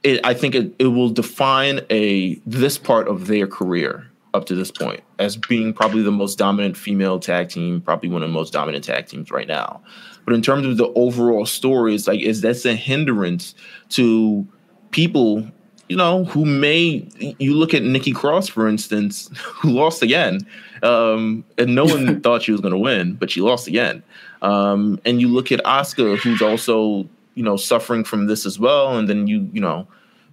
[0.04, 4.56] it, I think it, it will define a this part of their career up to
[4.56, 8.34] this point as being probably the most dominant female tag team, probably one of the
[8.34, 9.82] most dominant tag teams right now.
[10.26, 13.56] But in terms of the overall story, it's like is that's a hindrance
[13.90, 14.48] to
[14.92, 15.48] people
[15.90, 17.08] you know, who may
[17.40, 20.40] you look at Nikki Cross, for instance, who lost again,
[20.82, 24.04] um, and no one thought she was going to win, but she lost again.
[24.42, 28.98] Um, and you look at Asuka, who's also you know suffering from this as well,
[28.98, 29.88] and then you you know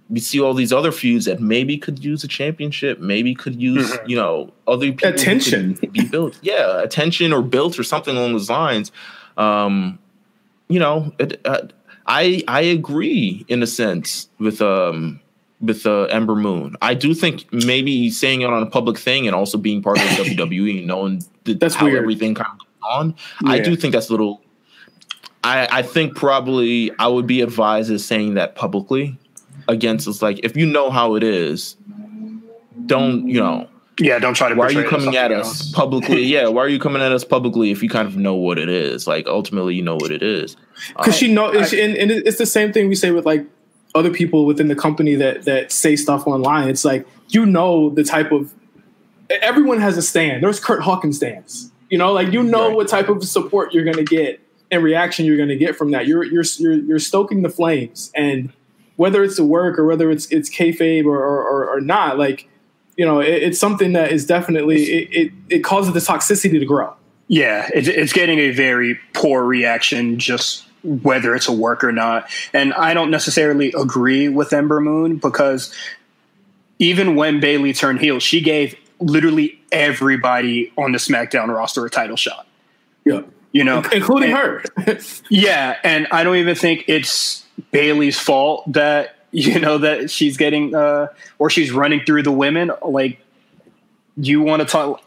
[0.09, 3.97] we see all these other feuds that maybe could use a championship, maybe could use
[4.05, 8.49] you know other people attention be built, yeah, attention or built or something along those
[8.49, 8.91] lines.
[9.37, 9.99] Um,
[10.67, 11.67] you know, it, uh,
[12.07, 15.19] I I agree in a sense with um
[15.61, 16.75] with uh, Ember Moon.
[16.81, 20.03] I do think maybe saying it on a public thing and also being part of
[20.03, 21.99] WWE, and knowing the, that's how weird.
[21.99, 23.15] everything kind of goes on.
[23.43, 23.51] Yeah.
[23.51, 24.41] I do think that's a little.
[25.43, 29.17] I I think probably I would be advised as saying that publicly.
[29.67, 30.21] against us.
[30.21, 31.77] like if you know how it is,
[32.85, 33.67] don't you know?
[33.99, 34.55] Yeah, don't try to.
[34.55, 35.71] Why are you portray it as coming at us else.
[35.71, 36.23] publicly?
[36.35, 38.69] yeah, why are you coming at us publicly if you kind of know what it
[38.69, 39.05] is?
[39.05, 40.57] Like ultimately, you know what it is.
[40.97, 43.45] because she know it's, and, and it's the same thing we say with like
[43.93, 48.03] other people within the company that that say stuff online it's like you know the
[48.03, 48.53] type of
[49.41, 50.43] everyone has a stand.
[50.43, 51.71] There's curt hawkins stands.
[51.89, 52.75] You know like you know Right.
[52.75, 55.91] what type of support you're going to get and reaction you're going to get from
[55.91, 56.07] that.
[56.07, 58.11] You're you're you're you're stoking the flames.
[58.15, 58.51] And
[58.97, 62.47] whether it's a work or whether it's it's kayfabe or or, or, or not like
[62.97, 66.65] you know it, it's something that is definitely it, it it causes the toxicity to
[66.65, 66.93] grow.
[67.27, 72.29] Yeah, it's, it's getting a very poor reaction, just whether it's a work or not.
[72.53, 75.73] And I don't necessarily agree with Ember Moon because
[76.79, 82.15] even when Bayley turned heel, she gave literally everybody on the SmackDown roster a title
[82.17, 82.47] shot.
[83.05, 84.63] yeah You know, including And- her
[85.29, 90.75] Yeah, and I don't even think it's Bayley's fault that you know that she's getting
[90.75, 91.07] uh
[91.39, 92.71] or she's running through the women.
[92.85, 93.19] Like,
[94.17, 95.01] you want to talk?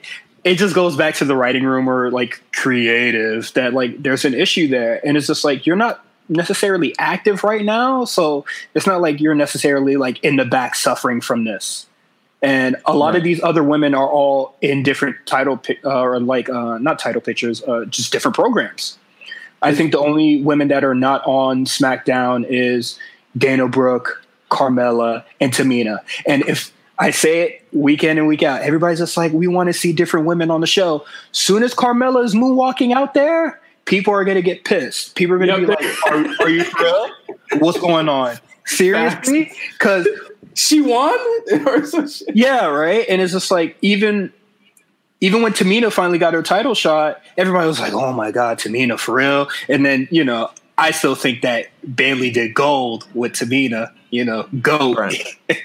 [0.44, 4.35] It just goes back to the writing room or like creative that like there's an
[4.35, 9.00] issue there, and it's just like you're not necessarily active right now, so it's not
[9.00, 11.87] like you're necessarily like in the back suffering from this.
[12.42, 16.50] And a lot of these other women are all in different title uh, or like
[16.50, 18.98] uh, not title pictures, uh, just different programs.
[19.62, 22.98] I think the only women that are not on SmackDown is
[23.37, 26.00] Dana Brooke, Carmella, and Tamina.
[26.26, 29.68] And if I say it week in and week out, everybody's just like, we want
[29.68, 31.04] to see different women on the show.
[31.33, 35.14] Soon as Carmella is moonwalking out there, people are going to get pissed.
[35.16, 35.78] People are going to Yep.
[35.80, 37.09] be like, are, are you for real?
[37.59, 38.37] What's going on?
[38.66, 39.50] Seriously?
[39.72, 40.07] Because
[40.54, 41.18] she won
[41.66, 42.28] or some shit.
[42.35, 43.04] yeah, right.
[43.09, 44.33] And it's just like even
[45.20, 48.98] even when Tamina finally got her title shot, everybody was like, "Oh my god, Tamina
[48.98, 53.92] for real!" And then you know, I still think that Bayley did gold with Tamina.
[54.11, 54.96] You know, gold.
[54.98, 55.26] Right.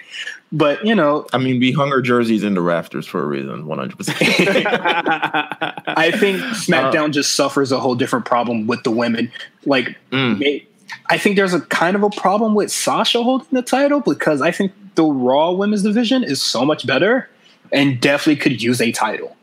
[0.51, 3.65] but you know, I mean, we hung our jerseys in the rafters for a reason,
[3.67, 4.17] one hundred percent.
[4.23, 9.31] I think SmackDown just suffers a whole different problem with the women.
[9.65, 10.39] Like, Mm.
[10.39, 10.65] may-
[11.11, 14.51] I think there's a kind of a problem with Sasha holding the title because I
[14.51, 17.29] think the Raw Women's Division is so much better
[17.71, 19.35] and definitely could use a title.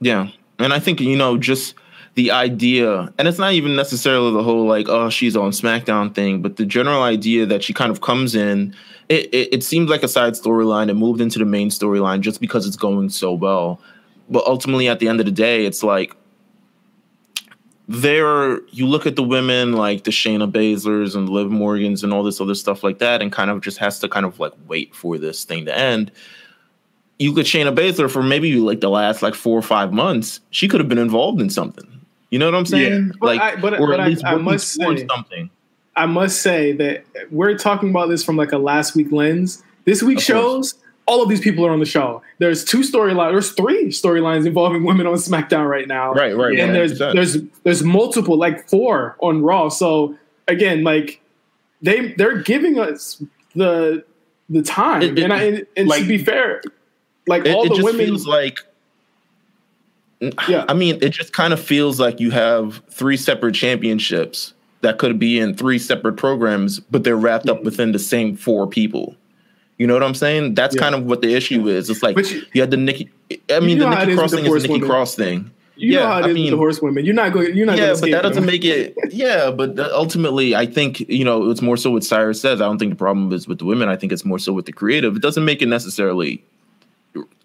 [0.00, 0.28] Yeah.
[0.58, 1.74] And I think, you know, just
[2.14, 6.40] the idea, and it's not even necessarily the whole like, oh, she's on SmackDown thing,
[6.42, 8.74] but the general idea that she kind of comes in,
[9.10, 10.88] it, it, it seems like a side storyline.
[10.88, 13.78] It moved into the main storyline just because it's going so well.
[14.30, 16.16] But ultimately, at the end of the day, it's like,
[17.88, 22.22] there you look at the women like the Shayna Baszlers and Liv Morgans and all
[22.22, 24.94] this other stuff like that, and kind of just has to kind of like wait
[24.94, 26.10] for this thing to end
[27.18, 30.40] you could Shayna Baszler for maybe like the last like four or five months.
[30.52, 31.86] She could have been involved in something.
[32.30, 33.12] You know what I'm saying?
[33.20, 35.50] But like, I- but- or but at I- least I working must say- something.
[35.96, 39.62] I must say that we're talking about this from like a last week lens.
[39.84, 40.74] This week shows
[41.06, 42.22] all of these people are on the show.
[42.38, 43.32] There's two storylines.
[43.32, 46.12] There's three storylines involving women on SmackDown right now.
[46.12, 46.58] Right, right.
[46.58, 47.14] and there's 100%.
[47.14, 49.68] there's there's multiple, like four on Raw.
[49.68, 51.20] So again, like
[51.82, 53.22] they they're giving us
[53.56, 54.04] the
[54.48, 56.62] the time, It- it- and I, and, and like- to be fair,
[57.26, 58.60] like it, all it the just women, feels like.
[60.48, 60.66] Yeah.
[60.68, 65.18] I mean, it just kind of feels like you have three separate championships that could
[65.18, 69.14] be in three separate programs, but they're wrapped up within the same four people.
[69.78, 70.54] You know what I'm saying?
[70.54, 70.82] That's Yeah.
[70.82, 71.88] kind of what the issue is.
[71.88, 73.08] It's like But you- you, had the Nikki.
[73.50, 74.88] I mean, know the Nikki is Cross thing the is the Nikki horsewomen.
[74.90, 75.50] Cross thing.
[75.76, 77.04] you know yeah, how it I is mean- with the horsewomen.
[77.06, 77.56] You're not going.
[77.56, 77.78] You're not.
[77.78, 78.46] yeah, but that doesn't them.
[78.46, 78.94] make it.
[79.10, 82.60] Yeah, but ultimately, I think you know it's more so what Cyrus says.
[82.60, 83.88] I don't think the problem is with the women.
[83.88, 85.16] I think it's more so with the creative.
[85.16, 86.42] It doesn't make it necessarily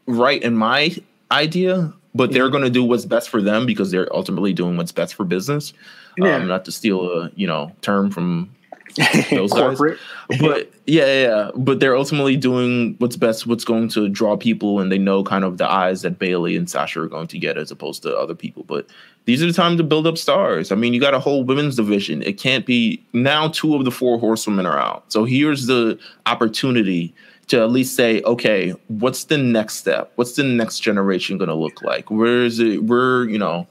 [0.06, 0.96] right in my
[1.32, 2.52] idea, but they're mm-hmm.
[2.52, 5.72] going to do what's best for them because they're ultimately doing what's best for business.
[6.18, 6.36] Yeah.
[6.36, 8.56] Um, not to steal a you know term from
[9.30, 10.00] those guys corporate.
[10.40, 14.80] but yeah, yeah, yeah, but they're ultimately doing what's best, what's going to draw people,
[14.80, 17.58] and they know kind of the eyes that Bayley and Sasha are going to get
[17.58, 18.64] as opposed to other people.
[18.64, 18.88] But
[19.26, 20.72] these are the time to build up stars.
[20.72, 22.22] I mean, you got a whole women's division.
[22.22, 23.50] It can't be now.
[23.50, 27.14] Two of the four horsewomen are out, so here's the opportunity
[27.48, 30.12] to at least say, okay, what's the next step?
[30.16, 32.10] What's the next generation going to look like?
[32.10, 32.84] Where is it?
[32.84, 33.68] Where you know,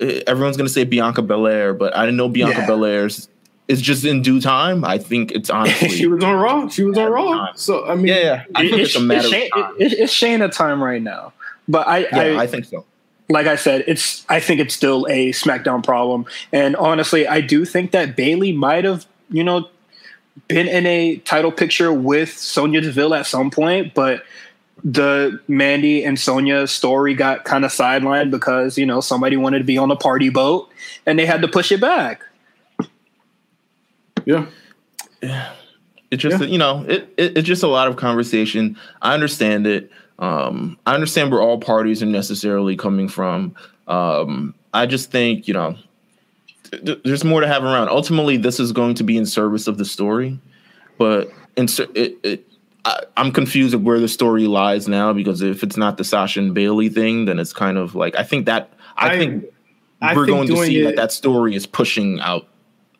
[0.00, 2.66] Uh, everyone's going to say Bianca Belair, but I didn't know Bianca Yeah.
[2.66, 3.28] Belair's
[3.68, 4.84] is just in due time.
[4.84, 5.88] I think it's honestly.
[5.90, 6.68] she was on Raw.
[6.68, 7.32] She was on Raw.
[7.46, 7.52] time.
[7.56, 8.44] So I mean, yeah, yeah.
[8.54, 9.74] I think it's, a matter it's, of time.
[9.78, 11.32] it- it's Shayna time right now.
[11.68, 12.84] But I, yeah, I, I think so.
[13.28, 16.26] like I said, it's I think it's still a SmackDown problem.
[16.52, 19.68] And honestly, I do think that Bayley might have, you know,
[20.48, 24.24] been in a title picture with Sonya Deville at some point, but
[24.84, 29.64] the Mandy and Sonya story got kind of sidelined because, you know, somebody wanted to
[29.64, 30.68] be on a party boat
[31.06, 32.22] and they had to push it back.
[34.24, 34.46] yeah.
[36.10, 36.46] It's just Yeah.
[36.46, 38.76] you know, it, it it's just a lot of conversation.
[39.00, 39.90] I understand it.
[40.18, 43.54] Um, I understand where all parties are necessarily coming from.
[43.86, 45.76] Um, I just think you know,
[46.70, 47.88] th- th- there's more to have around.
[47.88, 50.38] Ultimately, this is going to be in service of the story,
[50.98, 52.46] but in ser- it, it
[52.84, 56.40] I, I'm confused of where the story lies now because if it's not the Sasha
[56.40, 59.44] and Bayley thing, then it's kind of like I think that I, I- think
[60.02, 62.46] I we're think going to see it- that that story is pushing out,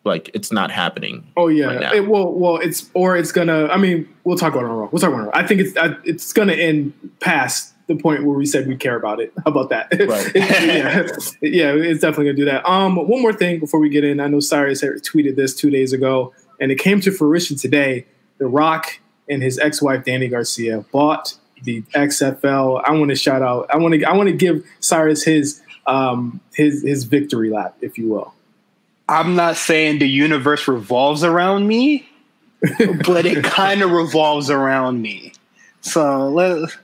[0.03, 1.25] like it's not happening.
[1.35, 1.65] Oh yeah.
[1.65, 1.95] right.
[1.95, 3.67] It, well, well, it's or it's gonna.
[3.67, 4.69] I mean, we'll talk about it.
[4.69, 4.89] on Raw.
[4.91, 5.31] We'll talk about it.
[5.33, 8.95] I think it's I, it's gonna end past the point where we said we care
[8.95, 9.33] about it.
[9.45, 9.87] How about that?
[10.07, 10.31] Right.
[10.35, 11.07] yeah,
[11.41, 12.67] yeah, it's definitely gonna do that.
[12.69, 14.19] Um, one more thing before we get in.
[14.19, 18.05] I know Cyrus tweeted this two days ago, and it came to fruition today.
[18.37, 18.99] The Rock
[19.31, 22.81] and his ex-wife Dany Garcia bought the XFL.
[22.83, 23.67] I want to shout out.
[23.73, 24.03] I want to.
[24.03, 28.33] I want to give Cyrus his um his his victory lap, if you will.
[29.09, 32.07] I'm not saying the universe revolves around me,
[33.05, 35.33] but it kind of revolves around me.
[35.81, 36.77] So let's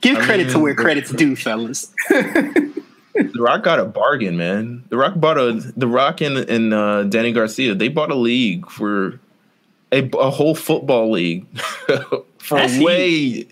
[0.00, 1.92] give I credit to where credit's due, fellas.
[3.14, 4.82] The Rock got a bargain, man.
[4.88, 7.72] The Rock bought a The Rock and and uh, Dany Garcia.
[7.72, 9.20] They bought a league for
[9.94, 11.46] a, a whole football league
[12.38, 13.46] for That's way.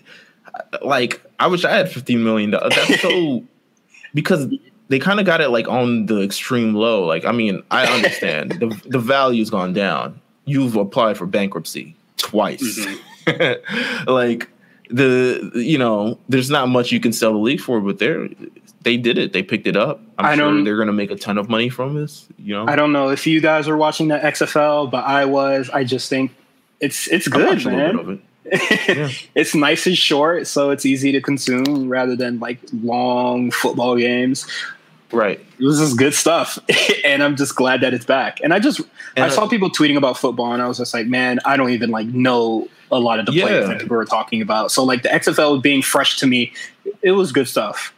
[0.81, 2.73] Like I wish I had fifteen million dollars.
[2.75, 3.43] That's so
[4.13, 4.53] because
[4.89, 7.05] they kind of got it like on the extreme low.
[7.05, 10.21] Like I mean, I understand the the value's gone down.
[10.45, 12.61] You've applied for bankruptcy twice.
[13.25, 14.03] Mm-hmm.
[14.11, 14.49] like
[14.89, 18.27] the you know, there's not much you can sell the league for, but they're
[18.83, 19.33] they did it.
[19.33, 20.01] They picked it up.
[20.17, 22.27] I'm I sure they're gonna make a ton of money from this.
[22.37, 25.69] You know, I don't know if you guys are watching the XFL, but I was.
[25.69, 26.31] I just think
[26.79, 27.99] it's it's good, watched a little bit man.
[27.99, 28.97] of it.
[28.97, 29.09] Yeah.
[29.35, 34.45] it's nice and short, so it's easy to consume rather than like long football games.
[35.11, 35.39] Right.
[35.59, 36.57] This is good stuff,
[37.05, 38.39] and I'm just glad that it's back.
[38.43, 38.79] And I just
[39.15, 41.55] And I I- saw people tweeting about football, and I was just like, man, I
[41.55, 44.71] don't even like know a lot of the players that people were talking about.
[44.71, 46.51] So like the XFL being fresh to me,
[47.01, 47.92] it was good stuff.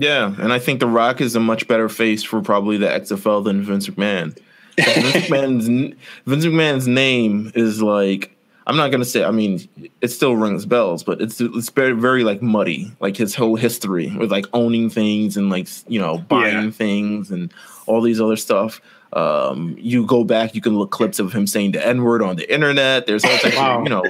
[0.00, 3.44] Yeah, and I think The Rock is a much better face for probably the XFL
[3.44, 4.36] than Vince McMahon.
[4.76, 5.94] Vince McMahon's
[6.26, 8.34] Vince McMahon's name is like
[8.66, 9.24] I'm not gonna say.
[9.24, 9.68] I mean,
[10.00, 12.90] it still rings bells, but it's it's very very like muddy.
[13.00, 16.70] Like his whole history with like owning things and like you know buying Yeah.
[16.70, 17.52] things and
[17.86, 18.80] all these other stuff.
[19.12, 22.36] Um, you go back, you can look clips of him saying the N word on
[22.36, 23.06] the internet.
[23.06, 23.78] There's all types Wow.
[23.80, 24.04] of you know.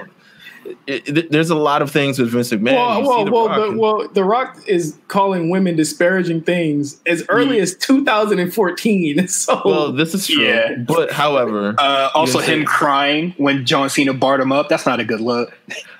[0.87, 2.75] It, it, there's a lot of things with Vince McMahon.
[2.75, 7.01] Well, well, The well, Rock the, and- well, The Rock is calling women disparaging things
[7.07, 7.63] as early Mm.
[7.63, 9.29] as 2014.
[9.29, 10.43] So, well, this is true.
[10.45, 10.77] Yeah.
[10.87, 12.67] But however, Uh, also, Yes, him sir.
[12.67, 14.69] crying when John Cena barred him up.
[14.69, 15.57] That's not a good look.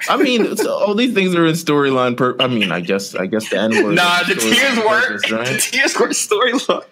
[0.09, 2.17] I mean, so all these things are in storyline.
[2.17, 3.95] Per- I mean, I guess, I guess the N word.
[3.95, 5.23] Nah, is the storyline tears work.
[5.23, 6.89] purpose, The tears work story look.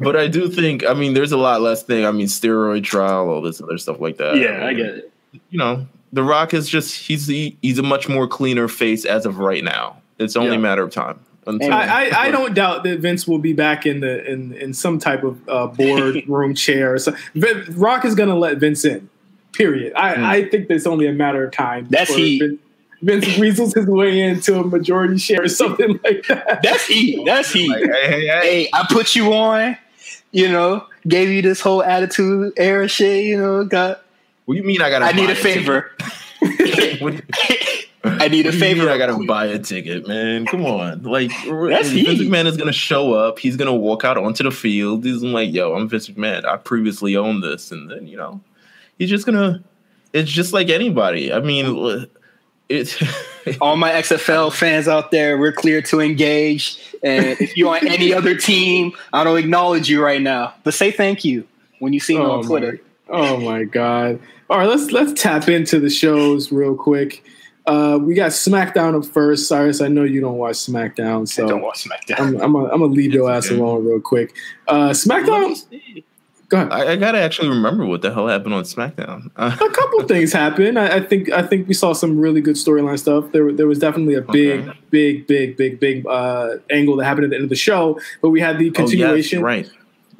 [0.00, 2.04] but I do think, I mean, there's a lot less thing.
[2.04, 4.36] I mean, steroid trial, all this other stuff like that.
[4.36, 4.99] Yeah, I get it.
[5.32, 9.26] You know, The Rock is just he's he, he's a much more cleaner face as
[9.26, 10.00] of right now.
[10.18, 10.56] It's only Yeah.
[10.56, 11.20] a matter of time.
[11.46, 14.74] Until, I, I, I don't doubt that Vince will be back in the in, in
[14.74, 16.98] some type of uh, boardroom chair.
[16.98, 17.14] So.
[17.34, 19.08] Vin- Rock is going to let Vince in.
[19.52, 19.92] Period.
[19.96, 20.22] I, Mm.
[20.24, 21.86] I think it's only a matter of time.
[21.90, 22.60] That's before heat.
[23.02, 26.60] Vince, Vince weasels his way into a majority share or something like that.
[26.62, 27.24] That's heat.
[27.24, 27.68] That's heat.
[27.70, 28.40] Like, hey, hey, hey.
[28.42, 29.76] hey, I put you on,
[30.30, 34.02] you know, gave you this whole attitude era shit, you know, got
[34.44, 35.04] What do you mean I gotta?
[35.04, 35.92] I need a favor.
[36.40, 37.00] ticket?
[37.00, 37.22] What do you-
[38.02, 38.88] I need a What do you favor.
[38.90, 40.46] I gotta buy a ticket, man.
[40.46, 42.20] Come on, like That's Vince heat.
[42.30, 43.38] McMahon is gonna show up.
[43.38, 45.04] He's gonna walk out onto the field.
[45.04, 46.44] He's like, "Yo, I'm Vince McMahon.
[46.46, 48.40] I previously owned this," and then you know,
[48.98, 49.62] he's just gonna.
[50.14, 51.30] It's just like anybody.
[51.32, 52.06] I mean,
[52.70, 52.96] it's
[53.60, 56.78] All my XFL fans out there, we're clear to engage.
[57.02, 60.54] And if you're on any other team, I don't acknowledge you right now.
[60.64, 61.46] But say thank you
[61.80, 62.80] when you see me on oh, my- Twitter.
[63.10, 64.20] Oh my god!
[64.48, 67.24] All right, let's let's tap into the shows real quick.
[67.66, 69.46] Uh, we got SmackDown up first.
[69.46, 72.18] Cyrus, I know you don't watch SmackDown, so I don't watch SmackDown.
[72.20, 74.34] I'm I'm gonna I'm leave your ass alone real quick.
[74.66, 75.56] Uh, SmackDown.
[76.48, 76.72] Go ahead.
[76.72, 79.30] I, I gotta actually remember what the hell happened on SmackDown.
[79.36, 80.80] Uh, a couple things happened.
[80.80, 83.30] I, I think I think we saw some really good storyline stuff.
[83.30, 84.78] There there was definitely a big Okay.
[84.90, 88.00] big big big big uh, angle that happened at the end of the show.
[88.20, 89.42] But we had the oh, yes, continuation.
[89.42, 89.70] right?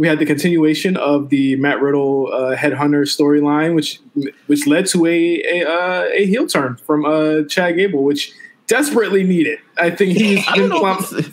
[0.01, 4.01] We had the continuation of the Matt Riddle uh, headhunter storyline, which
[4.47, 8.33] which led to a a, uh, a heel turn from uh, Chad Gable, which
[8.67, 9.59] desperately needed.
[9.77, 10.87] I think he's I don't know.
[10.87, 11.29] If it's,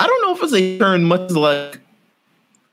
[0.00, 1.78] I don't know if it's a turn much like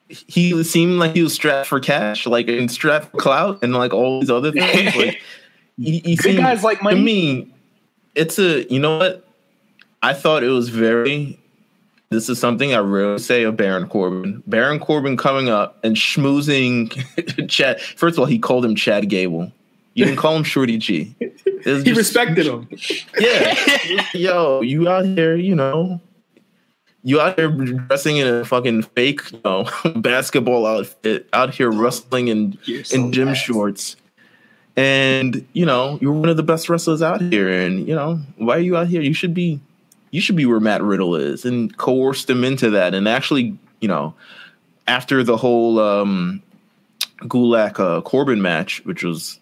[0.07, 3.93] he seemed like he was strapped for cash, like and strapped for clout, and like
[3.93, 4.95] all these other things.
[4.95, 5.21] Like
[5.77, 7.03] he, he Good seemed, guys like to money.
[7.03, 7.53] me.
[8.15, 9.27] It's a you know what
[10.01, 11.38] I thought it was very
[12.10, 14.43] this is something I really say of Baron Corbin.
[14.47, 16.89] Baron Corbin coming up and schmoozing
[17.49, 17.80] Chad.
[17.82, 19.51] First of all, he called him Chad Gable.
[19.93, 21.16] You didn't call him Shorty G.
[21.64, 22.70] He respected him.
[23.20, 24.05] Yeah.
[24.14, 25.99] Yo, you out here, you know,
[27.03, 32.30] you out here dressing in a fucking fake, you know, basketball outfit, out here wrestling
[32.30, 32.57] in
[32.91, 33.97] in gym shorts.
[34.76, 37.49] And, you know, you're one of the best wrestlers out here.
[37.49, 39.01] And, you know, why are you out here?
[39.01, 39.60] You should be
[40.12, 42.93] you should be where Matt Riddle is and coerced him into that.
[42.93, 44.14] And actually, you know,
[44.88, 46.41] after the whole um
[47.22, 49.39] Gulak uh, Corbin match, which was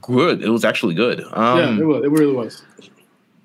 [0.00, 1.20] good, it was actually good.
[1.32, 2.62] Um, yeah, it, was, it really was.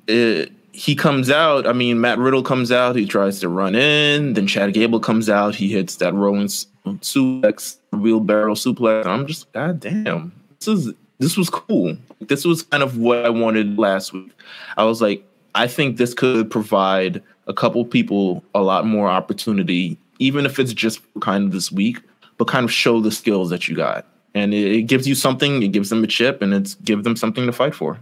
[0.07, 1.65] It, he comes out.
[1.67, 2.95] I mean, Matt Riddle comes out.
[2.95, 4.33] He tries to run in.
[4.33, 5.55] Then Chad Gable comes out.
[5.55, 9.05] He hits that rolling suplex, wheelbarrow suplex.
[9.05, 11.97] I'm just, god damn, this is this was cool.
[12.19, 14.31] This was kind of what I wanted last week.
[14.77, 15.25] I was like,
[15.55, 20.73] I think this could provide a couple people a lot more opportunity, even if it's
[20.73, 22.01] just kind of this week,
[22.37, 24.05] but kind of show the skills that you got.
[24.33, 27.15] And it, it gives you something, it gives them a chip, and it's give them
[27.15, 27.97] something to fight for.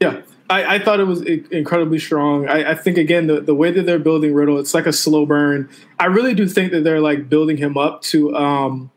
[0.00, 2.48] Yeah, I, I, thought it was incredibly strong.
[2.48, 5.24] I, I, think again the, the way that they're building Riddle, it's like a slow
[5.24, 5.70] burn.
[5.98, 8.90] I really do think that they're like building him up to um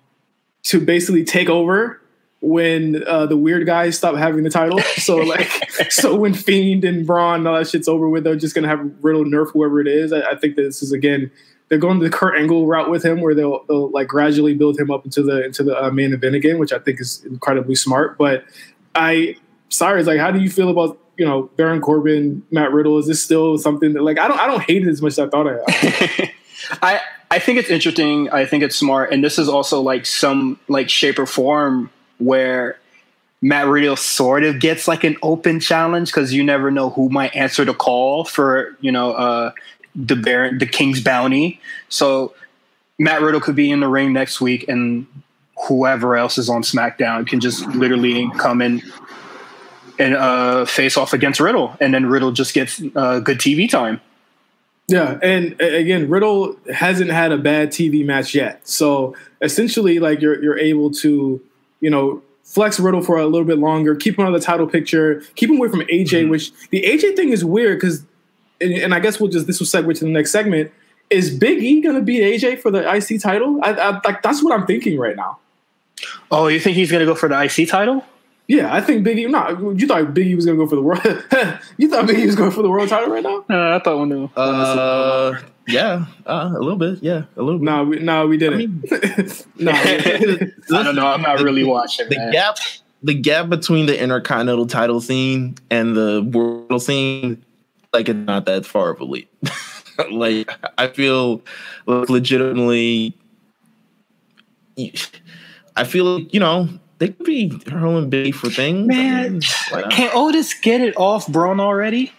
[0.63, 1.98] to basically take over
[2.41, 4.79] when uh, the weird guys stop having the title.
[4.99, 5.49] So like,
[5.91, 8.79] so when Fiend and Braun and all that shit's over with, they're just gonna have
[9.01, 10.13] Riddle nerf whoever it is.
[10.13, 11.31] I, I think that this is again
[11.69, 14.91] they're going the Kurt Angle route with him, where they'll, they'll like gradually build him
[14.91, 18.17] up into the into the uh, main event again, which I think is incredibly smart.
[18.17, 18.43] But
[18.95, 19.37] I,
[19.69, 22.97] sorry, it's like, how do you feel about you know Baron Corbin, Matt Riddle?
[22.97, 25.19] Is this still something that like I don't I don't hate it as much as
[25.19, 26.33] I thought I.
[26.81, 28.29] I I think it's interesting.
[28.31, 32.77] I think it's smart, and this is also like some like shape or form where
[33.41, 37.35] Matt Riddle sort of gets like an open challenge because you never know who might
[37.35, 39.51] answer the call for you know uh,
[39.95, 41.59] the Baron, the King's bounty.
[41.87, 42.33] So
[42.97, 45.07] Matt Riddle could be in the ring next week, and
[45.67, 48.81] whoever else is on SmackDown can just literally come in
[49.97, 54.01] and uh, face off against Riddle, and then Riddle just gets uh, good TV time.
[54.87, 60.41] Yeah, and again, Riddle hasn't had a bad TV match yet, so essentially, like you're
[60.43, 61.41] you're able to
[61.79, 65.21] you know, flex Riddle for a little bit longer, keep him on the title picture,
[65.35, 66.29] keep him away from AJ, mm-hmm.
[66.31, 68.03] which the AJ thing is weird because,
[68.59, 70.71] and, and, I guess we'll just, this will segue to the next segment.
[71.09, 73.59] Is Big E going to beat AJ for the IC title?
[73.63, 75.37] I, I, like, that's what I'm thinking right now.
[76.31, 78.03] Oh, you think he's going to go for the IC title?
[78.49, 79.29] Yeah, I think Biggie.
[79.29, 81.03] No, you thought Biggie was gonna go for the world.
[81.77, 83.45] you thought Biggie was going for the world title right now?
[83.47, 84.27] Uh, I thought one knew.
[84.35, 86.97] Uh, yeah, uh, a little bit.
[87.03, 87.65] Yeah, a little bit.
[87.65, 88.55] No, we, no, we didn't.
[88.55, 88.83] I mean,
[89.59, 89.71] no,
[90.79, 91.05] I don't know.
[91.05, 92.09] I'm not the, really watching.
[92.09, 92.31] The man.
[92.31, 92.57] gap,
[93.03, 97.45] the gap between the intercontinental title scene and the world scene,
[97.93, 99.31] like it's not that far of a leap.
[100.09, 101.43] like I feel
[101.85, 103.15] like, legitimately.
[105.75, 106.67] I feel like, you know
[106.99, 108.87] they could be hurling big for things.
[108.87, 109.41] Man,
[109.71, 112.11] I mean, can Otis get it off Braun already?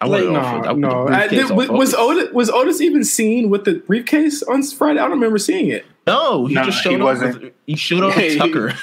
[0.00, 1.08] I like, no, no.
[1.08, 4.98] I, did, was, was Otis was Otis even seen with the briefcase on Friday?
[4.98, 5.86] I don't remember seeing it.
[6.06, 7.40] No, he nah, just showed he up.
[7.40, 8.74] With, he showed up with Tucker.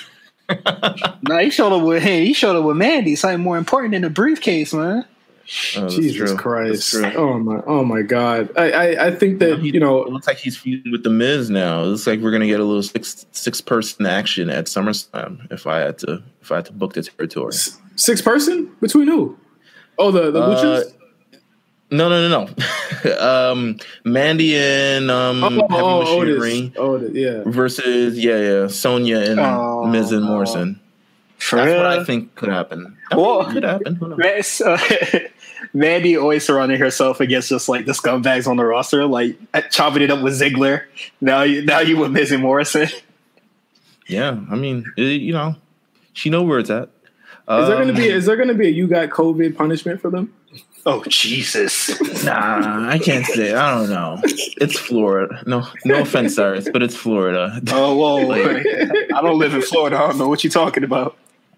[1.28, 3.16] no, he showed up with hey, he showed up with Mandy.
[3.16, 5.06] Something more important than a briefcase, man.
[5.78, 6.38] Oh, Jesus true.
[6.38, 6.94] Christ!
[7.16, 7.62] Oh my!
[7.66, 8.52] Oh my God!
[8.56, 11.50] I I, I think that you know, it looks like he's feuding with the Miz
[11.50, 11.82] now.
[11.82, 15.52] It looks like we're gonna get a little six six person action at SummerSlam.
[15.52, 17.54] If I had to if I had to book the territory,
[17.96, 19.40] six person between who?
[19.98, 20.94] Oh, the the uh, Luchas.
[21.92, 23.20] No, no, no, no.
[23.52, 26.72] um, Mandy and um, oh, oh, Otis.
[26.78, 27.42] Otis, yeah.
[27.48, 30.80] Versus yeah, yeah, Sonya and oh, Miz and Morrison.
[31.40, 31.78] That's real?
[31.78, 32.98] what I think could happen.
[33.12, 34.00] I well, could happen.
[34.66, 34.78] Uh,
[35.74, 39.38] Mandy always surrounding herself against just like the scumbags on the roster, like
[39.72, 40.84] chopping it up with Ziggler.
[41.22, 42.88] Now you now you with Miz and Morrison.
[44.08, 45.56] Yeah, I mean, it, you know,
[46.14, 46.90] she know where it's at.
[47.50, 50.12] Is there gonna be um, is there gonna be a you got COVID punishment for
[50.12, 50.34] them?
[50.86, 51.90] Oh Jesus!
[52.24, 53.54] Nah, I can't say.
[53.54, 54.20] I don't know.
[54.24, 55.44] It's Florida.
[55.48, 57.60] No, no offense, Cyrus, but it's Florida.
[57.72, 58.16] Oh whoa!
[58.28, 59.98] like, I don't live in Florida.
[59.98, 61.18] I don't know what you're talking about.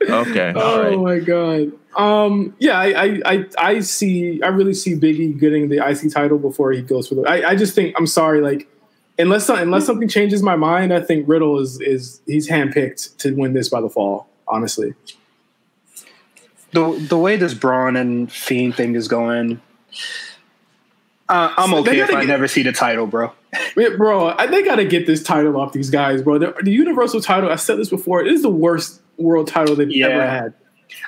[0.10, 0.54] Okay.
[0.56, 0.98] oh right.
[0.98, 1.72] my god.
[1.96, 2.56] Um.
[2.60, 2.80] Yeah.
[2.80, 3.46] I, I.
[3.58, 3.80] I.
[3.82, 4.42] see.
[4.42, 7.22] I really see Biggie getting the IC title before he goes for the.
[7.24, 7.50] I.
[7.50, 7.96] I just think.
[7.98, 8.42] I'm sorry.
[8.42, 8.68] Like,
[9.20, 13.54] unless unless something changes my mind, I think Riddle is is he's handpicked to win
[13.54, 14.28] this by the fall.
[14.48, 14.96] Honestly
[16.72, 19.62] the the way this Braun and Fiend thing is going,
[21.30, 23.32] uh, I'm okay if I get, never see the title, bro.
[23.98, 26.38] bro, they got to get this title off these guys, bro.
[26.38, 29.92] The, the, Universal title, I said this before, it is the worst world title they've
[29.92, 30.08] yeah.
[30.08, 30.54] ever had.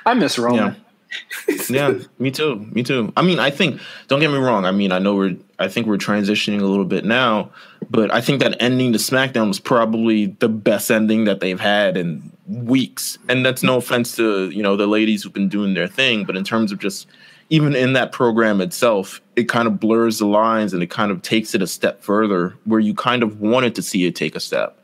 [0.06, 0.76] I miss Roman.
[1.68, 2.66] yeah, me too.
[2.72, 3.12] Me too.
[3.16, 4.64] I mean, I think don't get me wrong.
[4.64, 7.50] I mean, I know we're I think we're transitioning a little bit now,
[7.88, 11.96] but I think that ending to SmackDown was probably the best ending that they've had
[11.96, 13.18] in weeks.
[13.28, 16.36] And that's no offense to, you know, the ladies who've been doing their thing, but
[16.36, 17.06] in terms of just
[17.50, 21.22] even in that program itself, it kind of blurs the lines and it kind of
[21.22, 24.40] takes it a step further where you kind of wanted to see it take a
[24.40, 24.78] step.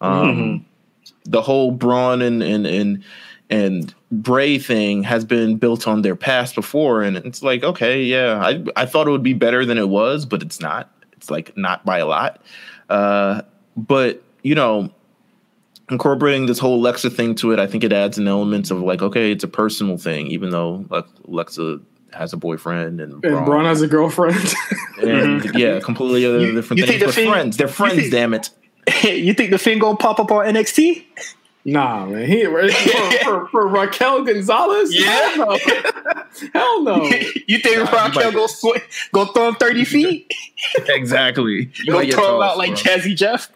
[0.00, 0.64] Um, mm-hmm.
[1.30, 3.04] The whole Braun and and and
[3.48, 8.40] and Bray thing has been built on their past before, and it's like, okay, yeah,
[8.42, 10.90] I I thought it would be better than it was, but it's not.
[11.12, 12.42] It's like not by a lot.
[12.88, 13.42] Uh,
[13.76, 14.90] but you know,
[15.90, 19.02] incorporating this whole Lexa thing to it, I think it adds an element of like,
[19.02, 21.80] okay, it's a personal thing, even though like Lexa
[22.12, 24.36] has a boyfriend and, and Braun, has a girlfriend.
[25.02, 25.56] and mm-hmm.
[25.56, 27.00] yeah, completely other you, different you things.
[27.00, 27.56] They're friends.
[27.56, 27.96] They're friends.
[27.96, 28.50] Think, damn it.
[29.04, 31.04] you think the thing gonna pop up on NXT?
[31.64, 32.26] Nah, man.
[32.26, 32.68] He for,
[33.24, 34.94] for, for Raquel Gonzalez?
[34.94, 35.04] Yeah.
[35.04, 35.58] Hell no.
[36.54, 37.04] Hell no.
[37.46, 38.80] you think nah, Raquel go sw-
[39.12, 40.32] go throw him thirty feet?
[40.88, 41.70] exactly.
[41.84, 43.50] You go throw him out like Jazzy Jeff.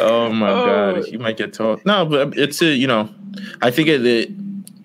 [0.00, 0.66] oh my oh.
[0.66, 1.84] god, you might get tossed.
[1.84, 3.08] No, but it's a you know,
[3.60, 4.30] I think it, it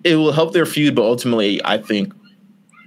[0.02, 2.12] it will help their feud, but ultimately, I think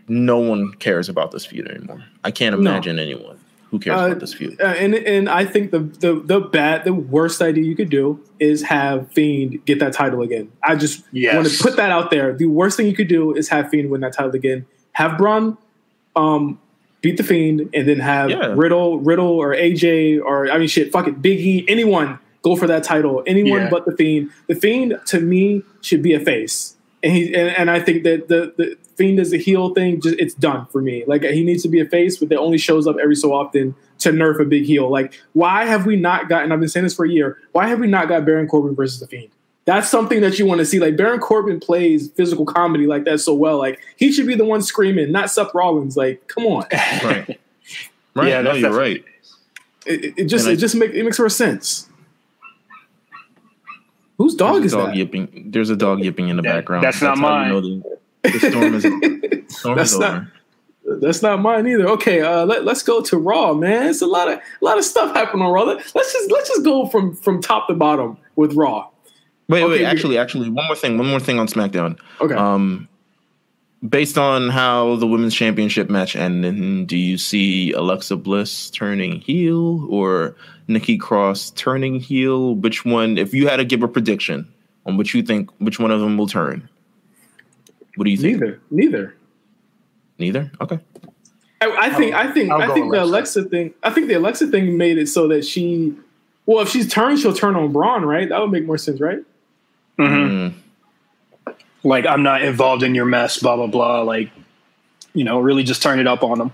[0.10, 2.04] no one cares about this feud anymore.
[2.26, 3.04] I can't imagine no.
[3.04, 3.35] anyone
[3.72, 4.60] who cares uh, about this feud.
[4.60, 8.24] Uh, and and I think the the the bad the worst idea you could do
[8.40, 10.52] is have Fiend get that title again.
[10.64, 11.36] I just yes.
[11.36, 12.34] want to put that out there.
[12.34, 14.66] The worst thing you could do is have Fiend win that title again.
[14.94, 15.58] Have Braun
[16.16, 16.60] um,
[17.02, 18.54] beat the Fiend, and then have yeah.
[18.56, 22.68] Riddle Riddle or AJ or I mean shit, fuck it, Big E, anyone go for
[22.68, 23.24] that title.
[23.26, 23.70] Anyone yeah.
[23.70, 24.32] but the Fiend.
[24.48, 26.75] The Fiend to me should be a face.
[27.06, 30.16] And he and, and I think that the, the Fiend as a heel thing, just
[30.18, 31.04] it's done for me.
[31.06, 33.76] Like he needs to be a face, but that only shows up every so often
[34.00, 34.90] to nerf a big heel.
[34.90, 36.52] Like, why have we not gotten?
[36.52, 37.38] I've been saying this for a year.
[37.52, 39.30] Why have we not got Baron Corbin versus the Fiend?
[39.66, 40.80] That's something that you want to see.
[40.80, 43.60] Like Baron Corbin plays physical comedy like that so well.
[43.60, 45.96] Like he should be the one screaming, not Seth Rollins.
[45.96, 46.66] Like, come on.
[47.04, 47.40] Right.
[48.16, 48.30] Right.
[48.30, 49.04] Yeah, no, you're right.
[49.86, 51.90] It, it just it just makes it makes more sense.
[54.18, 54.96] Whose dog is dog that?
[54.96, 55.52] Yipping.
[55.52, 56.84] There's a dog yipping in the that, background.
[56.84, 57.48] That's, that's not mine.
[57.48, 57.92] You know
[58.24, 58.84] the, the storm is,
[59.58, 60.32] storm that's is not, over.
[61.02, 61.88] That's not mine either.
[61.90, 63.88] Okay, uh, let, us go to Raw, man.
[63.88, 65.64] It's a lot of a lot of stuff happening on Raw.
[65.64, 68.90] Let's just let's just go from from top to bottom with Raw.
[69.48, 69.86] Wait, okay, wait.
[69.86, 70.98] Actually, actually, one more thing.
[70.98, 72.00] One more thing on SmackDown.
[72.22, 72.36] Okay.
[72.36, 72.88] Um,
[73.90, 79.86] based on how the women's championship match ended, do you see Alexa Bliss turning heel
[79.90, 80.36] or
[80.68, 82.56] Nikki Cross turning heel?
[82.56, 83.18] Which one?
[83.18, 84.52] If you had to give a prediction
[84.86, 86.70] on which you think, which one of them will turn?
[87.96, 88.40] What do you think?
[88.40, 88.62] Neither.
[88.72, 89.16] Neither.
[90.18, 90.52] Neither.
[90.62, 90.80] Okay.
[91.62, 92.14] I, I think.
[92.14, 92.52] I think.
[92.52, 93.74] I think the Alexa thing.
[93.84, 95.96] I think the Alexa thing made it so that she.
[96.46, 98.30] Well, if she's turned, she'll turn on Braun, right?
[98.30, 99.20] That would make more sense, right?
[99.98, 100.48] Mm-hmm.
[100.48, 100.54] Mm.
[101.86, 104.02] Like I'm not involved in your mess, blah blah blah.
[104.02, 104.32] Like,
[105.14, 106.52] you know, really just turn it up on them.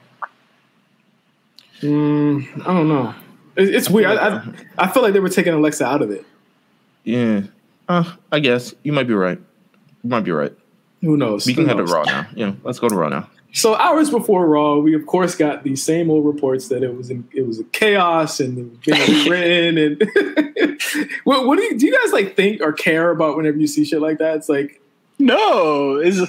[1.79, 3.15] Mm, I don't know.
[3.55, 4.09] It, it's I weird.
[4.09, 6.25] Like, I, I, I feel like they were taking Alexa out of it.
[7.03, 7.43] Yeah.
[7.87, 9.39] Uh, I guess you might be right.
[10.03, 10.53] You might be right.
[11.01, 11.45] Who knows?
[11.45, 12.27] We can Who head to Raw now.
[12.35, 13.27] Yeah, let's go to Raw now.
[13.53, 17.09] So hours before Raw, we of course got the same old reports that it was
[17.09, 20.79] in, it was a chaos and written and
[21.23, 23.83] what, what do you do you guys like think or care about whenever you see
[23.83, 24.37] shit like that?
[24.37, 24.80] It's like
[25.19, 26.19] no, it's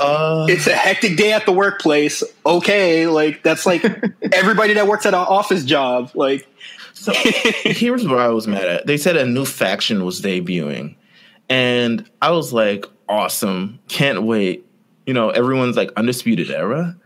[0.00, 2.22] uh, it's a hectic day at the workplace.
[2.44, 3.84] Okay, like that's like
[4.32, 6.10] everybody that works at an office job.
[6.14, 6.46] Like,
[6.94, 8.86] so here's where I was mad at.
[8.86, 10.96] They said a new faction was debuting,
[11.48, 13.78] and I was like, awesome.
[13.88, 14.66] Can't wait.
[15.06, 16.96] You know, everyone's like undisputed era,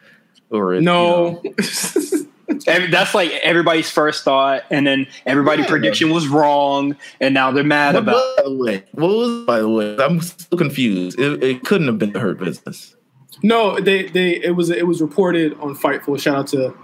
[0.50, 1.40] or no.
[1.42, 7.34] You know, that's like everybody's first thought, and then everybody's yeah, prediction was wrong, and
[7.34, 8.36] now they're mad what, about.
[8.36, 9.96] By the way, what was by the way?
[9.98, 11.18] I'm still confused.
[11.18, 12.96] It, it couldn't have been the Hurt Business.
[13.42, 16.20] No, they they it was it was reported on Fightful.
[16.20, 16.74] Shout out to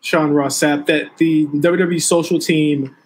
[0.00, 2.96] Sean Ross Sapp that the WWE social team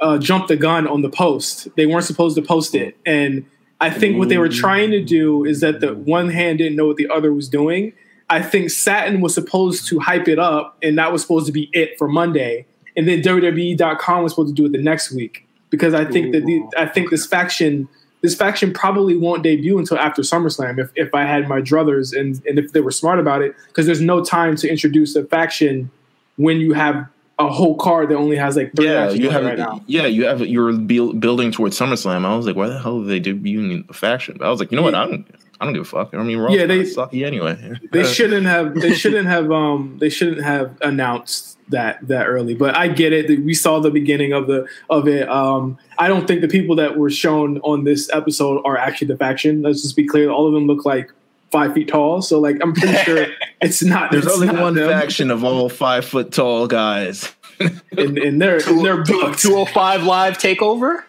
[0.00, 1.68] uh, jumped the gun on the post.
[1.76, 3.44] They weren't supposed to post it, and
[3.80, 6.86] I think what they were trying to do is that the one hand didn't know
[6.86, 7.92] what the other was doing.
[8.30, 11.70] I think Satin was supposed to hype it up, and that was supposed to be
[11.72, 12.66] it for Monday.
[12.96, 16.44] And then WWE.com was supposed to do it the next week because I think that
[16.44, 17.88] the, I think this faction
[18.20, 22.42] this faction probably won't debut until after SummerSlam if, if I had my druthers and,
[22.46, 25.88] and if they were smart about it because there's no time to introduce a faction
[26.36, 27.08] when you have
[27.38, 29.80] a whole card that only has like three yeah, you have right now.
[29.86, 32.24] Yeah, you have you're building towards SummerSlam.
[32.24, 34.42] I was like, why the hell are they debuting a faction?
[34.42, 34.96] I was like, you know what?
[34.96, 36.14] I don't I don't give a fuck.
[36.14, 37.74] I mean, Raw yeah, they sucky anyway.
[37.92, 38.74] they shouldn't have.
[38.74, 39.50] They shouldn't have.
[39.50, 42.54] Um, they shouldn't have announced that that early.
[42.54, 43.44] But I get it.
[43.44, 45.28] We saw the beginning of the of it.
[45.28, 49.16] Um, I don't think the people that were shown on this episode are actually the
[49.16, 49.62] faction.
[49.62, 50.30] Let's just be clear.
[50.30, 51.10] All of them look like
[51.50, 52.22] five feet tall.
[52.22, 53.26] So like I'm pretty sure
[53.60, 54.12] it's not.
[54.12, 54.88] There's it's only not one them.
[54.88, 57.34] faction of all five foot tall guys.
[57.60, 59.40] and, and they're and they're booked.
[59.40, 61.02] 205 live takeover.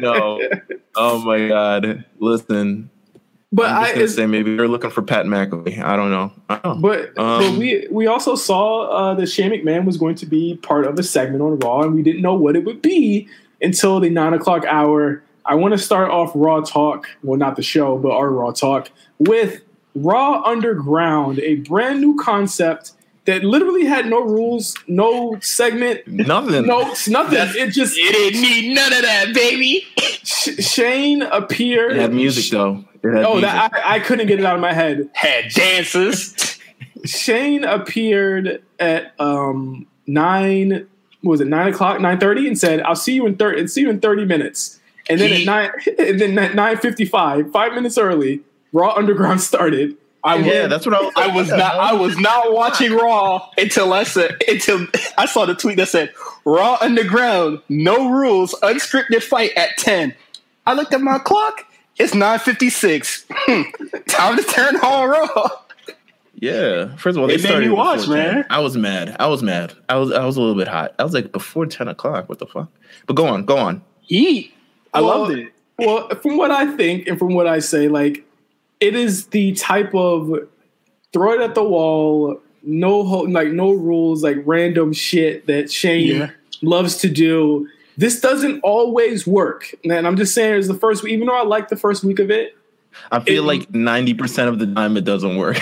[0.00, 0.40] No.
[0.96, 2.04] Oh my god.
[2.18, 2.90] Listen.
[3.50, 5.82] But I'm I say maybe they're looking for Pat McAfee.
[5.82, 6.32] I don't know.
[6.50, 6.88] I don't know.
[6.88, 10.56] but, but Um, we we also saw uh, that Shane McMahon was going to be
[10.56, 13.26] part of a segment on Raw, and we didn't know what it would be
[13.62, 15.22] until the nine o'clock hour.
[15.46, 18.90] I want to start off Raw talk, well, not the show, but our Raw talk
[19.18, 19.62] with
[19.94, 22.92] Raw Underground, a brand new concept
[23.28, 26.66] that literally had no rules, no segment, Nothing.
[26.66, 27.38] notes, nothing.
[27.38, 29.84] It just You didn't need none of that, baby.
[30.24, 31.92] Sh- Shane appeared.
[31.92, 32.84] It had music though.
[33.04, 33.50] It had Oh, music.
[33.50, 35.10] that, I, I couldn't get it out of my head.
[35.12, 36.58] Had dances.
[37.04, 40.86] Shane appeared at um nine.
[41.20, 43.66] what was it nine o'clock, nine thirty, and said, "I'll see you in thirty.
[43.66, 47.04] See you in thirty minutes." And then He- at nine, and then at nine fifty
[47.04, 48.40] five, five minutes early,
[48.72, 49.97] Raw Underground started.
[50.24, 51.12] I And was, yeah, that's what I was.
[51.16, 51.74] I was not.
[51.76, 56.12] I was not watching Raw until I said until I saw the tweet that said
[56.44, 60.14] Raw Underground, no rules, unscripted fight at ten.
[60.66, 61.64] I looked at my clock.
[61.98, 63.24] It's nine fifty six.
[63.30, 63.62] Hmm.
[64.08, 65.48] Time to turn on Raw.
[66.34, 66.94] Yeah.
[66.96, 68.14] First of all, they It made me watch, 10.
[68.14, 68.46] man.
[68.50, 69.16] I was mad.
[69.18, 69.74] I was mad.
[69.88, 70.12] I was.
[70.12, 70.94] I was a little bit hot.
[70.98, 72.28] I was like before ten o'clock.
[72.28, 72.68] What the fuck?
[73.06, 73.44] But go on.
[73.44, 73.82] Go on.
[74.08, 74.52] Eat.
[74.94, 75.52] I Well, loved it.
[75.78, 78.24] Well, from what I think and from what I say, like
[78.80, 80.48] it is the type of
[81.12, 86.06] throw it at the wall, no ho- like no rules, like random shit that Shane
[86.16, 86.30] Yeah.
[86.62, 87.68] loves to do.
[87.96, 91.04] This doesn't always work, and I'm just saying, it's the first.
[91.06, 92.56] Even though I like the first week of it,
[93.10, 95.58] I feel It- like ninety percent of the time it doesn't work.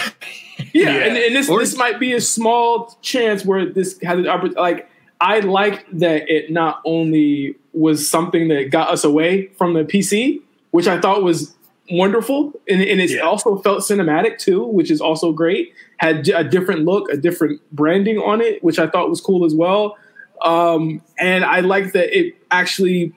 [0.58, 0.90] yeah, Yeah.
[1.06, 4.54] and, and this Or- this might be a small chance where this has an oppor-
[4.56, 9.84] like I like that it not only was something that got us away from the
[9.84, 10.40] PC,
[10.72, 11.54] which I thought was
[11.90, 13.20] wonderful, and, and it Yeah.
[13.20, 15.72] also felt cinematic too, which is also great.
[15.98, 19.54] Had a different look, a different branding on it, which I thought was cool as
[19.54, 19.96] well.
[20.42, 23.12] Um, and I like that it actually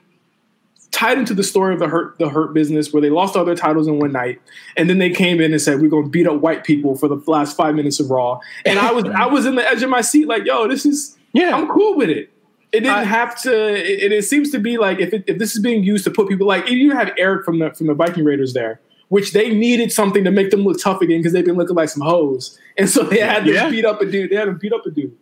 [0.90, 3.54] tied into the story of the hurt the hurt business where they lost all their
[3.54, 4.40] titles in one night
[4.76, 7.06] and then they came in and said we're going to beat up white people for
[7.08, 9.88] the last five minutes of raw and i was i was in the edge of
[9.88, 11.54] my seat like yo this is Yeah.
[11.54, 12.28] i'm cool with it
[12.72, 15.54] it didn't I- have to it, it seems to be like if, it, if this
[15.56, 18.24] is being used to put people like you have eric from the from the viking
[18.24, 21.56] raiders there which they needed something to make them look tough again because they've been
[21.56, 23.68] looking like some hoes and so they had to Yeah.
[23.70, 25.16] beat up a dude they had to beat up a dude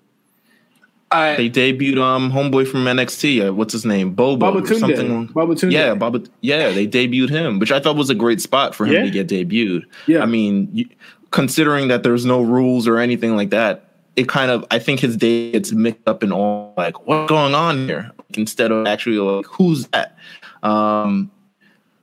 [1.11, 3.49] I, They debuted um homeboy from NXT.
[3.49, 4.11] Uh, what's his name?
[4.13, 4.37] Bobo.
[4.41, 4.79] Baba or Tunde.
[4.79, 5.29] something.
[5.29, 5.73] Babatunde.
[5.73, 6.23] Yeah, Baba.
[6.43, 9.05] Yeah, they debuted him, which I thought was a great spot for him Yeah.
[9.05, 9.85] to get debuted.
[10.07, 10.21] Yeah.
[10.23, 10.85] I mean, you,
[11.31, 13.88] considering that there's no rules or anything like that,
[14.19, 17.55] it kind of I think his day gets mixed up in all like what's going
[17.55, 20.19] on here instead of actually like who's that.
[20.65, 21.31] Um,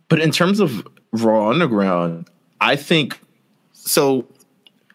[0.07, 2.29] but in terms of Raw Underground,
[2.61, 3.19] I think
[3.73, 4.25] so.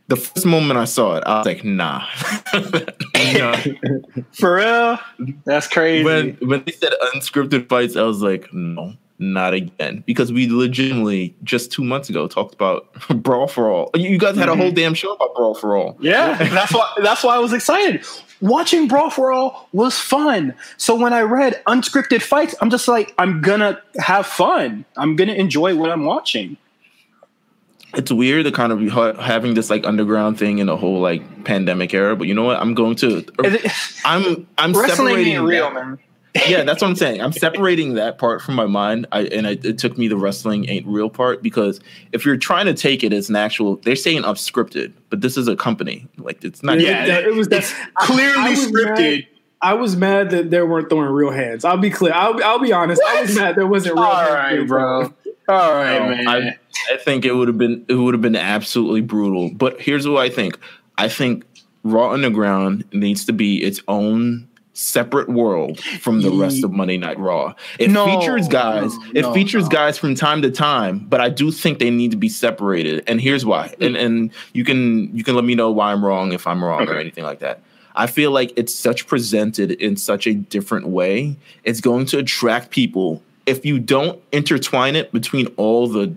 [0.08, 2.04] The first moment I saw it, I was like, nah.
[2.52, 3.56] Nah.
[4.32, 4.98] for real,
[5.44, 6.02] that's crazy.
[6.02, 10.02] when when they said unscripted fights, I was like, no, not again.
[10.06, 12.88] Because we legitimately just two months ago talked about
[13.22, 13.90] Brawl for All.
[13.94, 14.74] You guys had a whole mm-hmm.
[14.74, 15.96] damn show about Brawl for All.
[16.00, 18.04] Yeah, that's why that's why I was excited.
[18.40, 20.54] Watching Brawl for All was fun.
[20.78, 24.84] So when I read unscripted fights, I'm just like, I'm gonna have fun.
[24.96, 26.56] I'm gonna enjoy what I'm watching.
[27.94, 31.44] It's weird to kind of be having this like underground thing in the whole like
[31.44, 32.14] pandemic era.
[32.16, 32.58] But you know what?
[32.58, 33.24] I'm going to.
[34.04, 35.98] I'm I'm Wrestling separating real, that- man.
[36.46, 37.20] Yeah, that's what I'm saying.
[37.20, 40.68] I'm separating that part from my mind, I, and I, it took me the wrestling
[40.68, 41.80] ain't real part because
[42.12, 45.48] if you're trying to take it as an actual, they're saying unscripted, but this is
[45.48, 46.06] a company.
[46.18, 46.80] Like it's not.
[46.80, 47.60] Yeah, it, it was I-
[48.06, 48.96] clearly I was scripted.
[49.18, 49.26] mad-
[49.62, 51.66] I was mad that they weren't throwing real hands.
[51.66, 52.14] I'll be clear.
[52.14, 53.02] I'll, I'll be honest.
[53.06, 55.02] I was mad there wasn't real All right, being bro.
[55.50, 56.28] All right, No, man.
[56.28, 56.58] I,
[56.92, 59.50] I think it would have been it would have been absolutely brutal.
[59.50, 60.58] But here's what I think.
[60.96, 61.44] I think
[61.82, 64.48] Raw Underground needs to be its own
[64.80, 67.54] separate world from the rest of Monday Night Raw.
[67.78, 68.96] It No, features guys.
[68.96, 72.12] no, it no, features guys from time to time, but I do think they need
[72.12, 73.04] to be separated.
[73.06, 73.68] And here's why.
[73.68, 73.82] Hmm.
[73.84, 76.88] And and you can you can let me know why I'm wrong if I'm wrong
[76.88, 77.60] or anything like that.
[77.94, 81.36] I feel like it's such presented in such a different way.
[81.64, 86.14] It's going to attract people if you don't intertwine it between all the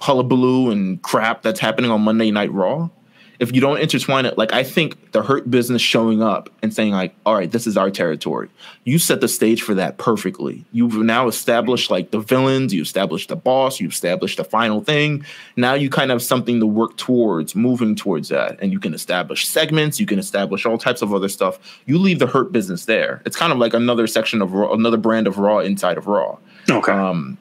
[0.00, 2.90] hullabaloo and crap that's happening on Monday Night Raw,
[3.38, 6.92] if you don't intertwine it, like I think the Hurt Business showing up and saying
[6.92, 8.48] like, "All right, this is our territory,"
[8.84, 10.64] you set the stage for that perfectly.
[10.72, 15.24] You've now established like the villains, you established the boss, you established the final thing.
[15.56, 18.94] Now you kind of have something to work towards, moving towards that, and you can
[18.94, 21.80] establish segments, you can establish all types of other stuff.
[21.86, 23.22] You leave the Hurt Business there.
[23.24, 26.38] It's kind of like another section of Raw, another brand of Raw inside of Raw
[26.70, 26.92] okay.
[26.92, 27.38] um,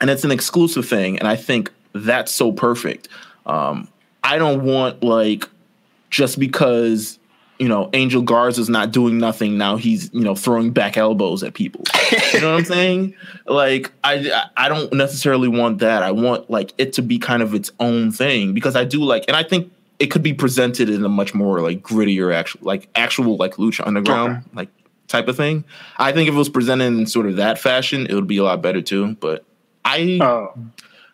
[0.00, 1.18] and it's an exclusive thing.
[1.18, 3.08] And I think that's so perfect.
[3.46, 3.88] Um,
[4.22, 5.48] I don't want like
[6.10, 7.18] just because
[7.58, 11.54] you know Angel Garza's not doing nothing now he's you know throwing back elbows at
[11.54, 11.84] people.
[12.32, 13.14] you know what I'm saying?
[13.46, 16.04] Like I I don't necessarily want that.
[16.04, 19.24] I want like it to be kind of its own thing because I do like
[19.26, 22.88] and I think it could be presented in a much more like grittier actual like
[22.94, 24.46] actual like lucha underground okay.
[24.54, 24.68] like
[25.10, 25.64] type of thing.
[25.98, 28.44] I think if it was presented in sort of that fashion, it would be a
[28.44, 29.16] lot better too.
[29.16, 29.44] But
[29.84, 30.54] I oh.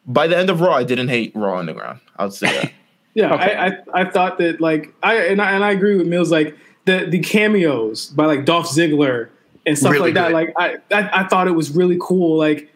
[0.06, 2.00] by the end of Raw, I didn't hate Raw Underground.
[2.16, 2.72] I'll say that.
[3.16, 3.54] yeah, okay.
[3.54, 6.54] I, I, I thought that like I and I and I agree with Meelz like
[6.84, 9.30] the the cameos by like Dolph Ziggler
[9.64, 10.32] and stuff really like that.
[10.32, 12.36] Like I, I, I thought it was really cool.
[12.36, 12.70] Like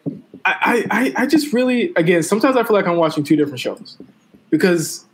[0.46, 3.98] I, I I just really again sometimes I feel like I'm watching two different shows
[4.48, 5.04] because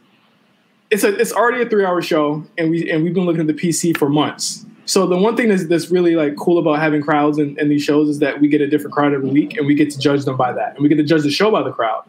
[0.90, 3.48] it's a it's already a three hour show and we and we've been looking at
[3.48, 4.64] the PC for months.
[4.84, 7.82] So the one thing that's, that's really like cool about having crowds in, in these
[7.82, 10.24] shows is that we get a different crowd every week and we get to judge
[10.24, 12.04] them by that and we get to judge the show by the crowd.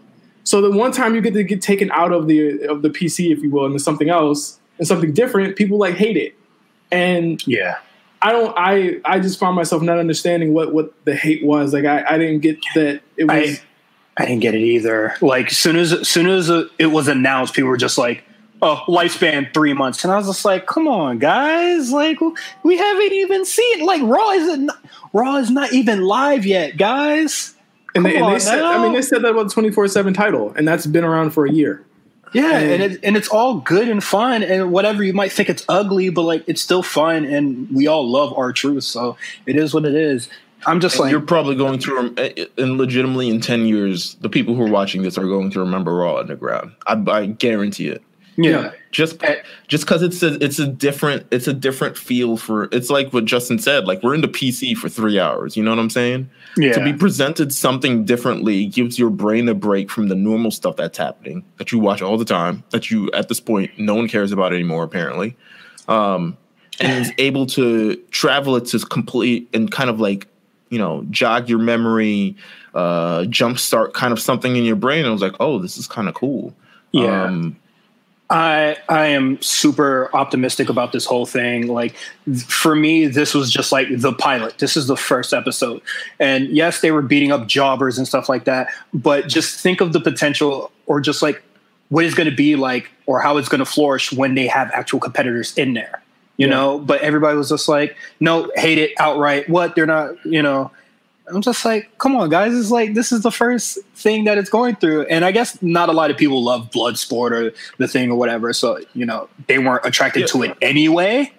[0.48, 3.34] So the one time you get to get taken out of the of the PC,
[3.34, 6.36] if you will, into something else and something different, people like hate it.
[6.90, 7.80] And yeah,
[8.22, 8.54] I don't.
[8.58, 11.74] I I just found myself not understanding what what the hate was.
[11.74, 13.60] Like I I didn't get that it was.
[13.60, 15.16] I, I didn't get it either.
[15.20, 18.24] Like soon as soon as it was announced, people were just like,
[18.62, 22.20] oh, lifespan three months, and I was just like, come on, guys, like
[22.64, 24.72] we haven't even seen like Raw isn't
[25.12, 27.54] Raw is not even live yet, guys.
[27.96, 30.14] And they, and they said, I mean, they said that about the twenty four seven
[30.14, 31.84] title, and that's been around for a year.
[32.34, 35.50] Yeah, and, and, it, and it's all good and fun, and whatever you might think
[35.50, 39.56] it's ugly, but like it's still fun, and we all love our truth, so it
[39.56, 40.30] is what it is.
[40.66, 44.16] I'm just and like you're probably going to, eh, eh, and legitimately in ten years,
[44.16, 46.74] the people who are watching this are going to remember Raw Underground.
[46.86, 48.04] I, I guarantee it.
[48.38, 48.72] Yeah.
[48.92, 49.22] Just
[49.68, 53.26] just because it's a it's a different it's a different feel for it's like what
[53.26, 53.86] Justin said.
[53.86, 55.58] Like we're in the PC for three hours.
[55.58, 56.30] You know what I'm saying?
[56.56, 56.74] Yeah.
[56.74, 60.98] To be presented something differently gives your brain a break from the normal stuff that's
[60.98, 62.64] happening that you watch all the time.
[62.70, 65.36] That you at this point no one cares about anymore apparently.
[65.88, 66.38] Um,
[66.80, 70.28] and is able to travel it to complete and kind of like
[70.70, 72.36] you know jog your memory,
[72.76, 75.00] uh, jumpstart kind of something in your brain.
[75.00, 76.54] And I was like, oh, this is kind of cool.
[76.92, 77.24] Yeah.
[77.24, 77.58] Um,
[78.30, 81.68] I I am super optimistic about this whole thing.
[81.68, 81.96] Like
[82.46, 84.58] for me, this was just like the pilot.
[84.58, 85.82] This is the first episode.
[86.20, 89.94] And yes, they were beating up jobbers and stuff like that, but just think of
[89.94, 91.42] the potential or just like
[91.90, 94.70] what is going to be like or how it's going to flourish when they have
[94.72, 96.02] actual competitors in there.
[96.36, 96.54] You yeah.
[96.54, 99.50] know, but everybody was just like, no, hate it outright.
[99.50, 99.76] What?
[99.76, 100.70] They're not, you know,
[101.30, 102.56] I'm just like, come on, guys.
[102.56, 105.90] It's like this is the first thing that it's going through, and I guess not
[105.90, 109.60] a lot of people love Bloodsport or the thing or whatever, so you know they
[109.60, 110.28] weren't attracted yeah.
[110.28, 111.32] to it anyway.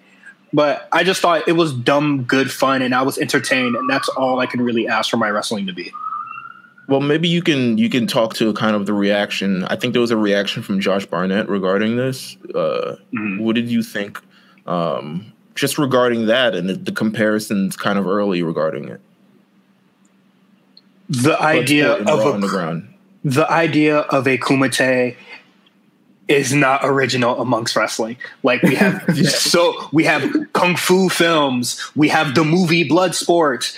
[0.53, 4.09] But I just thought it was dumb, good fun, and I was entertained, and that's
[4.11, 5.93] all I can really ask for my wrestling to be.
[6.89, 9.65] Well, maybe you can you can talk to kind of the reaction.
[9.65, 12.37] I think there was a reaction from Josh Barnett regarding this.
[12.55, 13.39] Uh, mm-hmm.
[13.39, 14.21] What did you think,
[14.67, 19.03] um, just regarding that and the, the comparisons, kind of early regarding it?
[21.09, 22.95] The idea of a, underground.
[23.25, 25.17] the idea of a kumite
[26.29, 28.17] is not original amongst wrestling.
[28.43, 33.75] Like we have so we have kung fu films, we have the movie Bloodsport.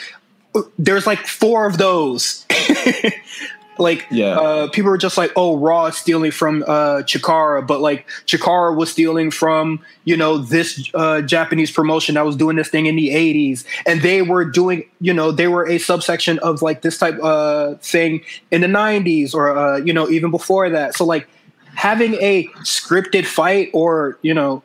[0.78, 2.44] There's like four of those.
[3.80, 4.38] Like, yeah.
[4.38, 8.76] uh, people were just like, "Oh, Raw is stealing from uh, Chikara," but like Chikara
[8.76, 12.94] was stealing from you know this uh, Japanese promotion that was doing this thing in
[12.94, 16.98] the '80s, and they were doing you know they were a subsection of like this
[16.98, 20.94] type uh thing in the '90s or uh, you know even before that.
[20.94, 21.26] So like
[21.74, 24.62] having a scripted fight or you know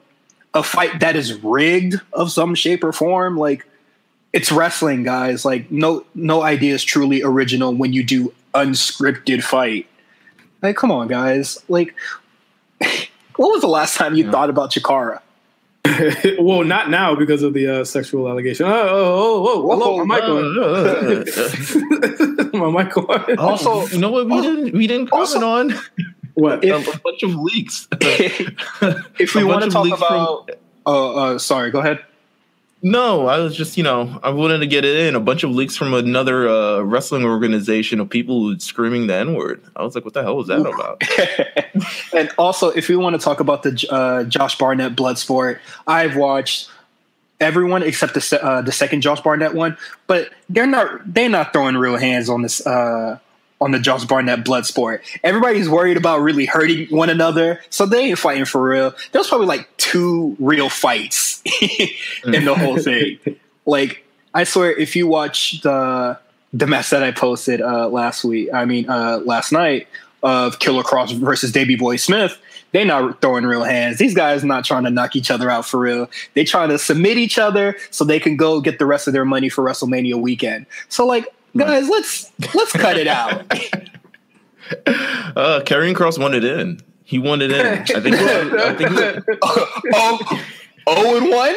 [0.53, 3.65] a fight that is rigged of some shape or form, like
[4.33, 5.45] it's wrestling, guys.
[5.45, 9.87] Like no no idea is truly original when you do unscripted fight.
[10.61, 11.63] Like, come on, guys.
[11.67, 11.93] Like,
[12.79, 14.31] what was the last time you yeah.
[14.31, 15.21] thought about Chikara?
[16.39, 18.65] well, not now because of the uh, sexual allegation.
[18.65, 20.45] Oh, oh, oh, oh hello, my mic on.
[22.73, 23.37] my mic on.
[23.37, 24.25] Also, you know what?
[24.27, 25.75] We didn't we didn't comment also, on
[26.33, 27.87] what if, a bunch of leaks.
[28.01, 31.99] if we want to talk about, from, uh, uh, sorry, go ahead.
[32.87, 35.15] No, I was just, you know, I wanted to get it in.
[35.15, 39.63] A bunch of leaks from another uh, wrestling organization of people screaming the N word.
[39.75, 41.01] I was like, what the hell was that about?
[42.15, 45.57] and also, if we want to talk about the uh, Josh Barnett Bloodsport,
[45.87, 46.69] I've watched
[47.41, 51.77] everyone except the uh, the second Josh Barnett one, but they're not they're not throwing
[51.77, 53.17] real hands on this uh,
[53.61, 55.03] on the Josh Barnett blood sport.
[55.23, 58.93] Everybody's worried about really hurting one another, so they ain't fighting for real.
[59.11, 61.41] There's probably like two real fights
[62.25, 63.19] in the whole thing.
[63.67, 66.19] Like I swear, if you watch the
[66.53, 69.87] the mess that I posted uh, last week, I mean uh, last night,
[70.25, 72.37] of Killer Kross versus Davey Boy Smith,
[72.71, 73.99] they not throwing real hands.
[73.99, 76.09] These guys not trying to knock each other out for real.
[76.33, 79.23] They trying to submit each other so they can go get the rest of their
[79.23, 80.65] money for WrestleMania weekend.
[80.89, 81.27] So like,
[81.57, 83.51] guys, let's let's cut it out.
[84.87, 86.79] Uh, Karrion Kross won it in.
[87.03, 87.65] He won it in.
[87.65, 88.15] I think.
[88.15, 90.43] I think oh,
[90.87, 91.53] oh and one.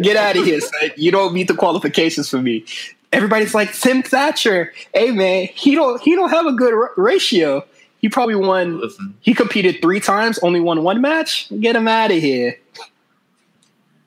[0.00, 0.90] get out of here, son.
[0.96, 2.64] You don't meet the qualifications for me.
[3.12, 4.72] Everybody's like Tim Thatcher.
[4.94, 7.64] Hey man, he don't he don't have a good r- ratio.
[8.00, 8.80] He probably won.
[8.80, 9.14] Listen.
[9.20, 11.48] He competed three times, only won one match.
[11.58, 12.56] Get him out of here.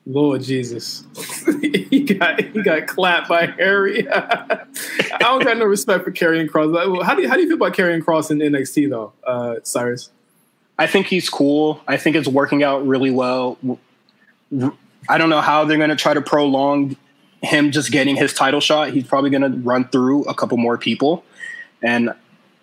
[0.04, 1.04] Lord Jesus,
[1.62, 4.08] he got he got clapped by Harry.
[4.12, 4.66] I
[5.20, 7.04] don't got no respect for Karrion Kross.
[7.04, 10.10] How do you, how do you feel about Karrion Kross in NXT though, uh, Cyrus?
[10.78, 11.80] I think he's cool.
[11.86, 13.58] I think it's working out really well.
[15.08, 16.96] I don't know how they're going to try to prolong
[17.42, 18.90] him just getting his title shot.
[18.90, 21.24] He's probably going to run through a couple more people.
[21.82, 22.10] And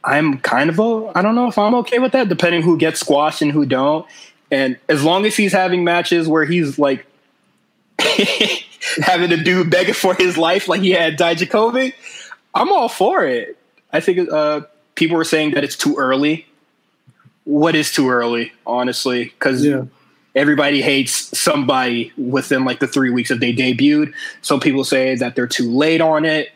[0.04, 3.00] I'm kind of, a, I don't know if I'm okay with that, depending who gets
[3.00, 4.06] squashed and who don't.
[4.52, 7.06] And as long as he's having matches where he's like
[9.02, 11.94] having a dude begging for his life like he had Dijakovic,
[12.54, 13.58] I'm all for it.
[13.92, 14.62] I think uh,
[14.96, 16.46] people were saying that it's too early.
[17.44, 19.26] What is too early, honestly?
[19.26, 19.84] Because Yeah.
[20.36, 24.14] everybody hates somebody within like the three weeks that they debuted.
[24.42, 26.50] Some people say that they're too late on it.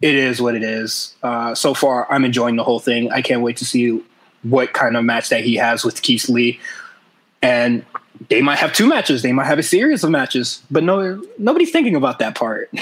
[0.00, 1.14] It is what it is.
[1.22, 3.12] Uh, so far, I'm enjoying the whole thing.
[3.12, 4.02] I can't wait to see
[4.42, 6.58] what kind of match that he has with Keith Lee.
[7.42, 7.84] And
[8.28, 9.22] they might have two matches.
[9.22, 12.70] They might have a series of matches, but no, nobody's thinking about that part.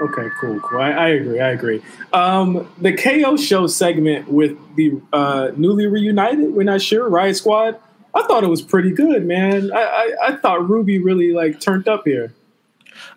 [0.00, 0.80] Okay, cool, cool.
[0.80, 1.40] I, I agree.
[1.40, 1.82] I agree.
[2.12, 7.80] Um, the KO show segment with the uh, newly reunited, we're not sure, Riot Squad.
[8.14, 9.72] I thought it was pretty good, man.
[9.72, 12.32] I, I, I thought Ruby really like turned up here.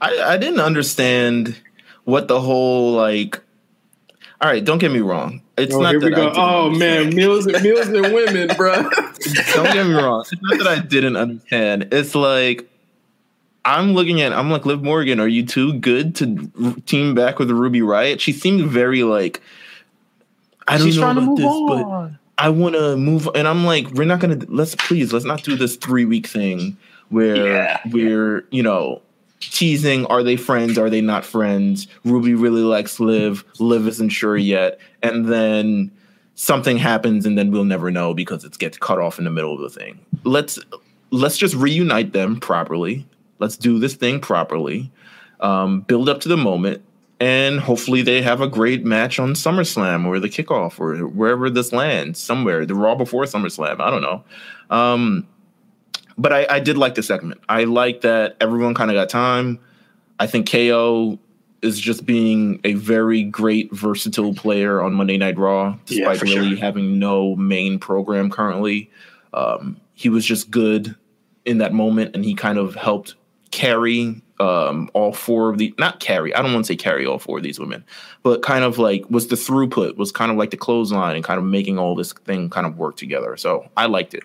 [0.01, 1.55] I, I didn't understand
[2.03, 3.39] what the whole like.
[4.41, 5.41] All right, don't get me wrong.
[5.57, 6.23] It's Oh, not here that I go.
[6.29, 7.13] didn't Oh man, understand.
[7.13, 8.73] Meelz, Meelz and women, bro.
[9.53, 10.21] don't get me wrong.
[10.31, 11.89] It's not that I didn't understand.
[11.91, 12.67] It's like
[13.63, 14.33] I'm looking at.
[14.33, 18.19] I'm like, Liv Morgan, are you too good to team back with Ruby Riot?
[18.19, 19.41] She seemed very like.
[20.67, 21.67] I don't She's know about this, on.
[21.67, 23.29] but I want to move.
[23.35, 24.39] And I'm like, we're not gonna.
[24.47, 26.77] Let's please, let's not do this three week thing
[27.09, 27.81] where Yeah.
[27.91, 29.03] we're you know
[29.41, 30.05] teasing.
[30.05, 30.77] Are they friends?
[30.77, 31.87] Are they not friends?
[32.05, 33.43] Ruby really likes Liv.
[33.59, 35.91] Liv isn't sure yet, and then
[36.35, 39.53] something happens and then we'll never know because it gets cut off in the middle
[39.53, 39.99] of the thing.
[40.23, 40.57] Let's
[41.11, 43.05] let's just reunite them properly.
[43.39, 44.91] Let's do this thing properly.
[45.39, 46.83] Um, build up to the moment,
[47.19, 51.71] and hopefully they have a great match on SummerSlam or the kickoff or wherever this
[51.71, 52.19] lands.
[52.19, 53.79] Somewhere the Raw before SummerSlam.
[53.79, 54.23] I don't know.
[54.69, 55.27] Um,
[56.21, 57.41] but I, I did like the segment.
[57.49, 59.59] I like that everyone kind of got time.
[60.19, 61.17] I think KO
[61.61, 66.49] is just being a very great versatile player on Monday Night Raw, despite for really
[66.51, 66.57] sure.
[66.57, 68.89] having no main program currently.
[69.33, 70.95] Um, he was just good
[71.45, 73.15] in that moment, and he kind of helped
[73.51, 76.33] carry um, all four of the not carry.
[76.33, 77.83] I don't want to say carry all four of these women,
[78.23, 81.37] but kind of like was the throughput was kind of like the clothesline and kind
[81.37, 83.37] of making all this thing kind of work together.
[83.37, 84.23] So I liked it.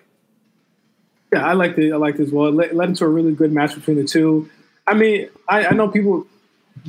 [1.31, 1.91] Yeah, I liked it.
[1.91, 2.47] I liked it as well.
[2.47, 4.49] It led, led into a really good match between the two.
[4.85, 6.25] I mean, I, I know people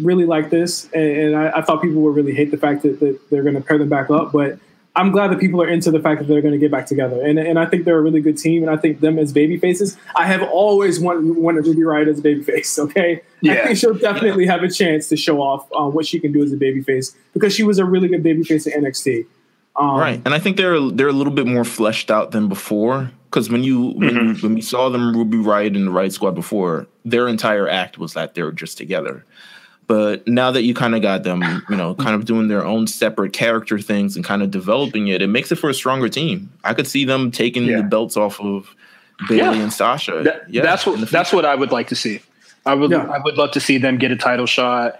[0.01, 3.01] really like this, and, and I, I thought people would really hate the fact that,
[3.01, 4.31] that they're going to pair them back up.
[4.33, 4.59] But
[4.95, 7.21] I'm glad that people are into the fact that they're going to get back together,
[7.25, 8.63] and and I think they're a really good team.
[8.63, 12.19] And I think them as baby faces, I have always wanted, wanted Ruby Riot as
[12.19, 12.79] a baby face.
[12.89, 13.55] Okay, Yeah.
[13.55, 16.43] I think she'll definitely have a chance to show off uh, what she can do
[16.43, 19.27] as a baby face because she was a really good baby face in NXT.
[19.77, 23.13] Um, right and i think they're they're a little bit more fleshed out than before
[23.31, 24.27] because when you when, mm-hmm.
[24.29, 27.99] you- when we saw them ruby riot and the riot squad before their entire act
[27.99, 29.25] was that they were just together
[29.87, 32.87] but now that you kind of got them you know kind of doing their own
[32.87, 36.51] separate character things and kind of developing it it makes it for a stronger team
[36.65, 37.79] i could see them taking Yeah.
[37.79, 38.75] the belts off of
[39.29, 39.63] bayley Yeah.
[39.65, 42.21] and sasha That- yeah that's what that's what I would like to see.
[42.67, 43.07] I would Yeah.
[43.09, 44.99] I would love to see them get a title shot.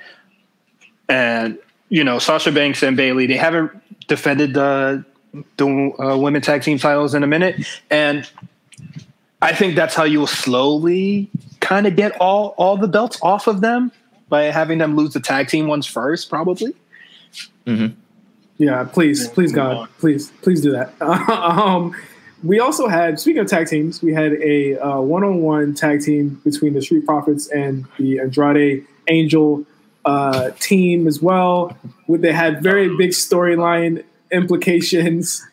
[1.09, 1.59] And
[1.91, 3.71] you know, Sasha Banks and Bayley, they haven't
[4.09, 5.05] defended the
[5.57, 5.67] the
[5.99, 8.29] uh, women tag team titles in a minute, and
[9.41, 13.47] I think that's how you will slowly kind of get all all the belts off
[13.47, 13.93] of them
[14.29, 16.75] by having them lose the tag team ones first, probably.
[18.59, 20.93] Yeah, please, please, God, please, please do that.
[21.01, 21.95] um,
[22.43, 26.75] we also had, speaking of tag teams, we had a uh, one-on-one tag team between
[26.75, 29.65] the Street Profits and the Andrade Angel
[30.05, 31.77] uh, team as well.
[32.07, 35.47] Where they had very big storyline implications.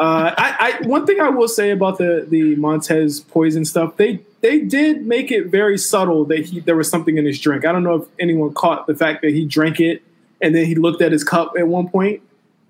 [0.00, 4.20] Uh, I, I one thing I will say about the the Montez poison stuff, they
[4.40, 7.64] they did make it very subtle that he there was something in his drink.
[7.66, 10.02] I don't know if anyone caught the fact that he drank it
[10.40, 12.20] and then he looked at his cup at one point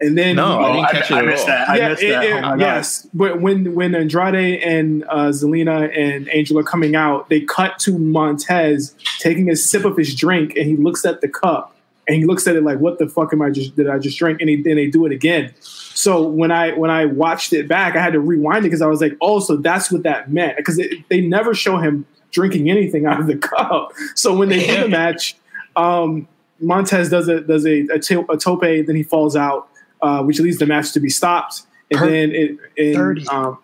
[0.02, 1.46] And then No, I Oh, didn't I, catch it I at missed all.
[1.46, 1.68] that.
[1.70, 2.24] I missed it- that.
[2.24, 3.06] it- oh yes.
[3.14, 7.96] But when when Andrade and uh, Zelina and Angel are coming out, they cut to
[7.98, 11.71] Montez taking a sip of his drink, and he looks at the cup
[12.08, 14.18] and he looks at it like, "What the fuck am I just did I just
[14.18, 15.52] drink?" And he, then they do it again.
[15.60, 18.86] So when I when I watched it back, I had to rewind it because I
[18.86, 23.06] was like, "Oh, so that's what that meant." Because they never show him drinking anything
[23.06, 23.92] out of the cup.
[24.14, 25.36] So when they do the match,
[25.76, 26.26] um,
[26.60, 29.68] Montez does a does a, a, to- a tope, then he falls out,
[30.00, 31.62] uh, which leads the match to be stopped.
[31.90, 33.28] And Per- then it, in, 30.
[33.28, 33.58] um,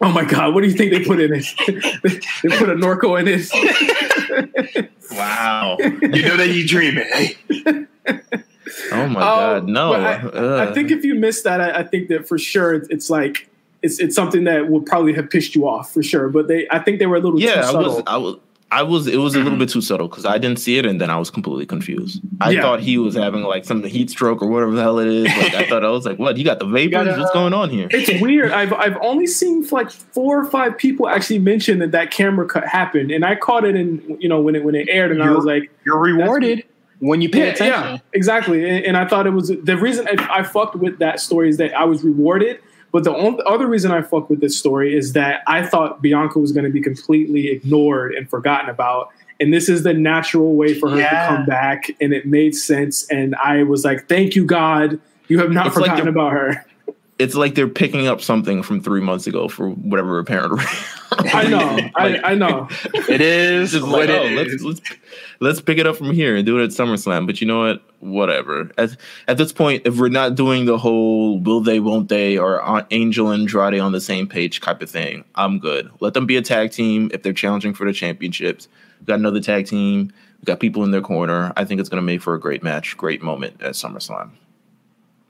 [0.00, 1.44] oh my god, what do you think they put in it?
[2.42, 4.90] they put a Norco in it.
[5.12, 5.76] Wow.
[5.80, 7.06] You know that you dream it.
[7.06, 7.86] Hey,
[8.92, 9.92] Oh my Um, god, no.
[9.94, 13.10] I, I think if you missed that, I, I think that for sure it's, it's
[13.10, 13.48] like
[13.82, 16.28] it's it's something that would probably have pissed you off for sure.
[16.28, 17.94] But they, I think they were a little too yeah, I subtle.
[17.96, 18.36] was, I was,
[18.70, 19.06] I was.
[19.06, 19.60] It was a little mm-hmm.
[19.60, 22.20] bit too subtle because I didn't see it, and then I was completely confused.
[22.40, 22.62] I Yeah.
[22.62, 25.24] thought he was having like some heat stroke or whatever the hell it is.
[25.24, 26.36] Like I thought I was like, what?
[26.36, 26.90] You got the vapors?
[27.06, 27.86] gotta, What's uh, going on here?
[27.92, 28.50] it's weird.
[28.50, 32.66] I've I've only seen like four or five people actually mention that that camera cut
[32.66, 35.26] happened, and I caught it in you know when it when it aired, and I
[35.26, 36.64] You're- was like, you're rewarded
[36.98, 37.82] when you pay yeah, attention.
[37.94, 38.68] yeah, exactly.
[38.68, 41.56] And, and I thought it was the reason I, I fucked with that story is
[41.58, 42.60] that I was rewarded.
[42.96, 46.38] But the only other reason I fucked with this story is that I thought Bianca
[46.38, 49.10] was going to be completely ignored and forgotten about.
[49.38, 51.10] And this is the natural way for her Yeah.
[51.28, 51.90] to come back.
[52.00, 53.06] And it made sense.
[53.10, 54.98] And I was like, thank you, God.
[55.28, 56.64] You have not It's like forgotten the- about her.
[57.18, 60.84] It's like they're picking up something from three months ago for whatever apparent reason.
[61.32, 61.76] I know.
[61.98, 62.68] Like, I, I know.
[63.08, 64.80] It is Just what like, oh, it let's let's
[65.40, 67.26] let's pick it up from here and do it at SummerSlam.
[67.26, 67.82] But you know what?
[68.00, 68.70] Whatever.
[68.76, 68.96] At
[69.28, 73.30] at this point, if we're not doing the whole will they, won't they, or Angel
[73.30, 75.90] and Andrade on the same page type of thing, I'm good.
[76.00, 78.68] Let them be a tag team if they're challenging for the championships.
[79.00, 80.12] We got another tag team.
[80.40, 81.52] We got people in their corner.
[81.56, 84.30] I think it's going to make for a great match, great moment at SummerSlam.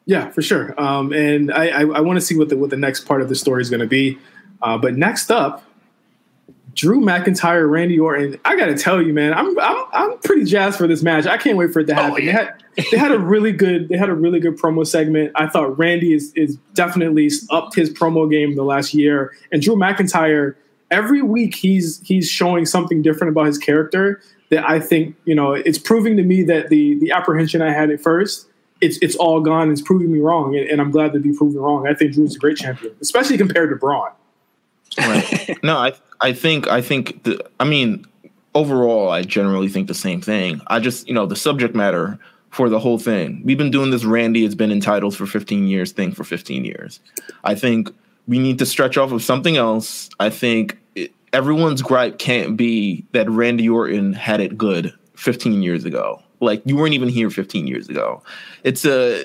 [0.06, 0.80] Yeah, for sure.
[0.80, 3.28] Um, and I, I, I want to see what the what the next part of
[3.28, 4.18] the story is going to be.
[4.62, 5.64] Uh, but next up,
[6.74, 8.38] Drew McIntyre, Randy Orton.
[8.44, 11.26] I got to tell you, man, I'm I'm I'm pretty jazzed for this match.
[11.26, 12.24] I can't wait for it to happen.
[12.24, 12.26] yeah.
[12.26, 15.32] They had they had a really good they had a really good promo segment.
[15.34, 19.74] I thought Randy is is definitely upped his promo game the last year, and Drew
[19.74, 20.54] McIntyre.
[20.88, 25.52] Every week he's he's showing something different about his character that I think you know
[25.52, 28.46] it's proving to me that the the apprehension I had at first
[28.80, 29.70] it's it's all gone.
[29.70, 31.86] It's proving me wrong, and, and I'm glad to be proven wrong.
[31.86, 34.10] I think Drew's a great champion, especially compared to Braun.
[34.98, 35.58] Right.
[35.62, 38.06] no, I I think I think the I mean
[38.54, 40.60] overall I generally think the same thing.
[40.66, 42.18] I just you know the subject matter
[42.50, 43.42] for the whole thing.
[43.44, 46.64] We've been doing this Randy has been in titles for 15 years thing for 15
[46.64, 47.00] years.
[47.44, 47.94] I think
[48.26, 50.08] we need to stretch off of something else.
[50.18, 55.84] I think it, everyone's gripe can't be that Randy Orton had it good 15 years
[55.84, 56.22] ago.
[56.40, 58.22] Like you weren't even here 15 years ago.
[58.62, 59.24] It's a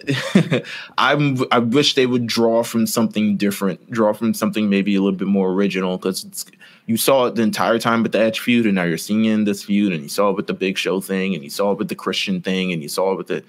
[0.97, 5.18] I'm I wish they would draw from something different, draw from something maybe a little
[5.18, 6.45] bit more original because
[6.86, 9.34] you saw it the entire time with the Edge feud, and now you're seeing it
[9.34, 11.72] in this feud, and you saw it with the Big Show thing, and you saw
[11.72, 13.43] it with the Christian thing, and you saw it with the.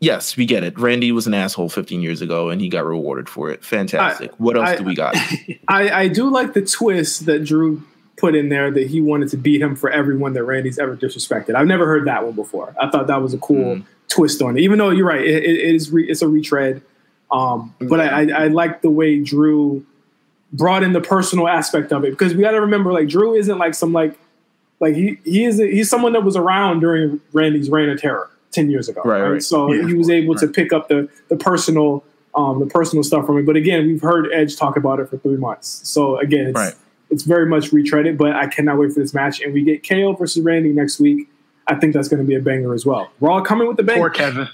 [0.00, 0.78] Yes, we get it.
[0.78, 3.64] Randy was an asshole 15 years ago, and he got rewarded for it.
[3.64, 4.32] Fantastic.
[4.38, 5.16] what else I- do we got?
[5.68, 7.82] I, I do like the twist that Drew
[8.16, 11.54] put in there that he wanted to beat him for everyone that Randy's ever disrespected.
[11.54, 12.74] I've never heard that one before.
[12.80, 13.84] I thought that was a cool Mm.
[14.08, 14.60] twist on it.
[14.62, 16.80] Even though you're right, it, it it is re, it's a retread.
[17.32, 19.84] Um, but I, I, I like the way Drew
[20.52, 23.58] brought in the personal aspect of it because we got to remember, like Drew isn't
[23.58, 24.16] like some like
[24.80, 28.70] like he he is he's someone that was around during Randy's reign of terror ten
[28.70, 29.02] years ago.
[29.04, 29.42] Right, right.
[29.42, 32.04] So Yeah, he was able to pick up the the personal
[32.36, 33.46] um, the personal stuff from it.
[33.46, 35.80] But again, we've heard Edge talk about it for three months.
[35.88, 36.74] So again, it's Right.
[37.14, 38.18] It's very much retreaded.
[38.18, 41.28] But I cannot wait for this match, and we get KO versus Randy next week.
[41.66, 43.10] I think that's going to be a banger as well.
[43.20, 44.18] Raw coming with the Poor bang.
[44.18, 44.48] Kevin.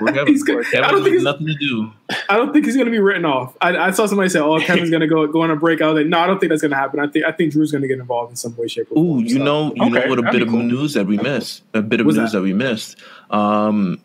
[0.00, 0.26] We're Kevin.
[0.32, 0.64] He's good.
[0.66, 1.92] Kevin I don't think has he's- nothing to do.
[2.30, 3.56] I don't think he's going to be written off.
[3.60, 5.86] I, I saw somebody say, "Oh, Kevin's going to go go on a break." I
[5.86, 6.98] was like, "No, I don't think that's going to happen.
[7.00, 9.06] I think I think Drew's going to get involved in some way, shape, or form."
[9.06, 10.62] Ooh, you So- know, you Okay, know what a that'd bit of cool.
[10.62, 11.62] news that we missed.
[11.74, 12.38] A bit of What's news that?
[12.38, 12.42] that?
[12.42, 12.96] we missed.
[13.30, 14.00] Um,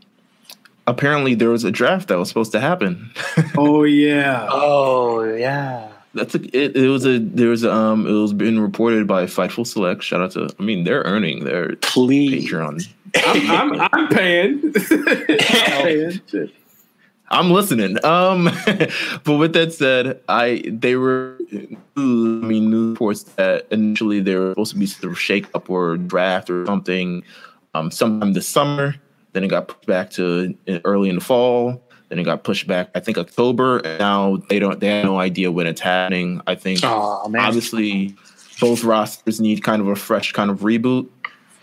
[0.87, 3.11] apparently, there was a draft that was supposed to happen.
[3.57, 4.47] Oh yeah.
[4.51, 5.89] Oh yeah.
[6.13, 9.25] That's a, it, it was a there was a, um it was been reported by
[9.25, 10.03] Fightful Select.
[10.03, 12.49] Shout out to I mean they're earning their Please.
[12.49, 12.87] Patreon.
[13.15, 14.61] I'm, I'm, I'm paying.
[14.63, 14.73] I'm
[15.37, 16.21] paying.
[17.29, 18.03] I'm listening.
[18.05, 18.45] Um,
[19.23, 21.37] but with that said, I they were
[21.97, 25.69] I mean news reports that initially there were supposed to be sort of shake up
[25.69, 27.23] or draft or something,
[27.73, 28.95] um, sometime this summer.
[29.31, 30.55] Then it got pushed back to
[30.85, 31.81] early in the fall.
[32.13, 33.79] Then it got pushed back, I think October.
[33.79, 36.43] And now they don't they have no idea when it's happening.
[36.45, 38.15] I think Oh obviously
[38.61, 41.09] both rosters need kind of a fresh kind of reboot.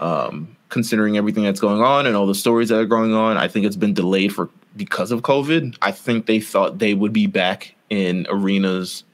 [0.01, 3.37] Um, considering everything that's going on and all the stories that are going on.
[3.37, 5.77] I think it's been delayed for because of COVID.
[5.83, 9.05] I think they thought they would be back in arenas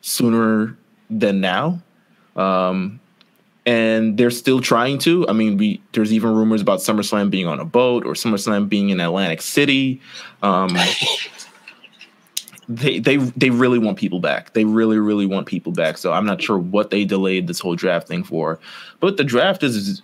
[0.00, 0.78] sooner
[1.10, 1.82] than now.
[2.36, 3.00] Um,
[3.68, 5.28] and they're still trying to.
[5.28, 8.88] I mean, we there's even rumors about SummerSlam being on a boat or SummerSlam being
[8.88, 10.00] in Atlantic City.
[10.42, 10.74] Um,
[12.66, 14.54] they they they really want people back.
[14.54, 15.98] They really really want people back.
[15.98, 18.58] So I'm not sure what they delayed this whole draft thing for,
[19.00, 20.00] but the draft is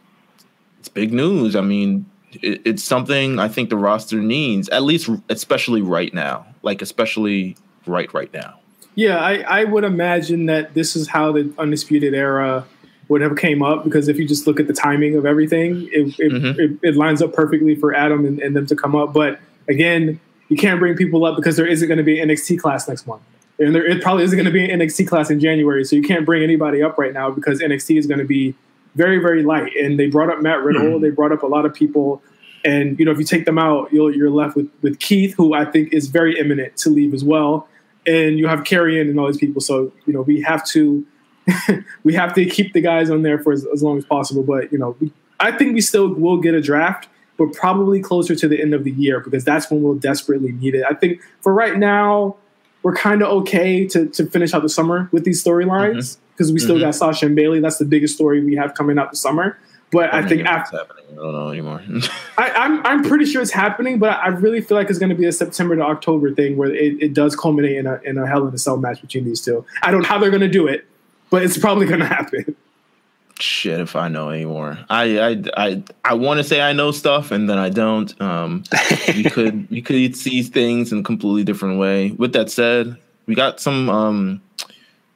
[0.79, 1.57] it's big news.
[1.57, 2.05] I mean,
[2.43, 6.45] it, it's something I think the roster needs at least, especially right now.
[6.63, 7.57] Like especially
[7.87, 8.61] right right now.
[8.95, 12.65] Yeah, I, I would imagine that this is how the undisputed era
[13.09, 16.19] would have came up because if you just look at the timing of everything, it
[16.19, 16.61] it, mm-hmm.
[16.61, 19.13] it, it lines up perfectly for Adam and, and them to come up.
[19.13, 22.61] But again, you can't bring people up because there isn't going to be an NXT
[22.61, 23.23] class next month.
[23.59, 25.85] And there it probably isn't going to be an NXT class in January.
[25.85, 28.55] So you can't bring anybody up right now because NXT is going to be
[28.95, 29.75] very, very light.
[29.77, 30.83] And they brought up Matt Riddle.
[30.83, 31.03] Mm-hmm.
[31.03, 32.23] They brought up a lot of people.
[32.65, 35.55] And, you know, if you take them out, you are left with, with Keith, who
[35.55, 37.69] I think is very imminent to leave as well.
[38.07, 39.61] And you have Karrion and all these people.
[39.61, 41.07] So, you know, we have to
[42.05, 44.43] we have to keep the guys on there for as, as long as possible.
[44.43, 48.35] But, you know, we, I think we still will get a draft but probably closer
[48.37, 50.85] to the end of the year because that's when we'll desperately need it.
[50.89, 52.37] I think for right now,
[52.83, 56.55] we're kind of okay to, to finish out the summer with these storylines because mm-hmm.
[56.55, 56.85] we still mm-hmm.
[56.85, 57.61] got Sasha and Bayley.
[57.61, 59.59] That's the biggest story we have coming out the summer.
[59.91, 61.83] But I, I think after happening, I don't know anymore.
[62.39, 65.11] I, am I'm, I'm pretty sure it's happening, but I really feel like it's going
[65.11, 68.19] to be a September to October thing where it, it does culminate in a in
[68.19, 69.65] a Hell in a Cell match between these two.
[69.83, 70.87] I don't know how they're going to do it,
[71.35, 72.55] but it's probably to happen
[73.41, 74.79] shit if I know anymore.
[74.89, 78.21] I I I, I want to say I know stuff and then I don't.
[78.23, 78.63] Um,
[79.09, 82.13] we could you could see things in a completely different way.
[82.13, 84.43] With that said, we got some um,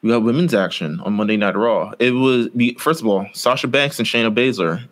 [0.03, 1.93] we got women's action on Monday Night Raw.
[2.01, 2.49] It was
[2.79, 4.83] first of all Sasha Banks and Shayna Baszler.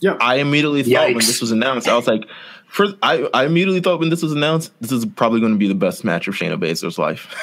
[0.00, 1.14] Yeah, I immediately thought Yikes.
[1.14, 2.24] when this was announced, I was like,
[2.68, 5.68] First, I, I immediately thought when this was announced, this is probably going to be
[5.68, 7.34] the best match of Shayna Baszler's life.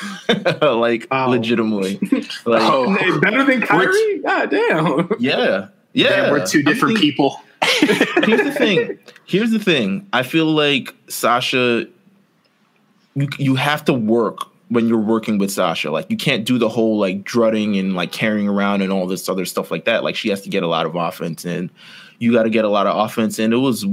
[0.61, 1.29] like, wow.
[1.29, 1.97] legitimately.
[2.45, 2.95] Like, oh.
[3.01, 3.19] oh.
[3.19, 4.23] Better than Kairi?
[4.23, 5.09] God damn.
[5.19, 5.67] Yeah.
[5.95, 6.09] Yeah.
[6.09, 7.39] Damn, we're two different people.
[7.63, 8.99] here's the thing.
[9.23, 10.09] Here's the thing.
[10.11, 11.87] I feel like Sasha,
[13.15, 15.91] you, you have to work when you're working with Sasha.
[15.91, 19.29] Like, you can't do the whole like drutting and like carrying around and all this
[19.29, 20.03] other stuff like that.
[20.03, 21.69] Like, she has to get a lot of offense and
[22.19, 23.39] you got to get a lot of offense.
[23.39, 23.85] And it was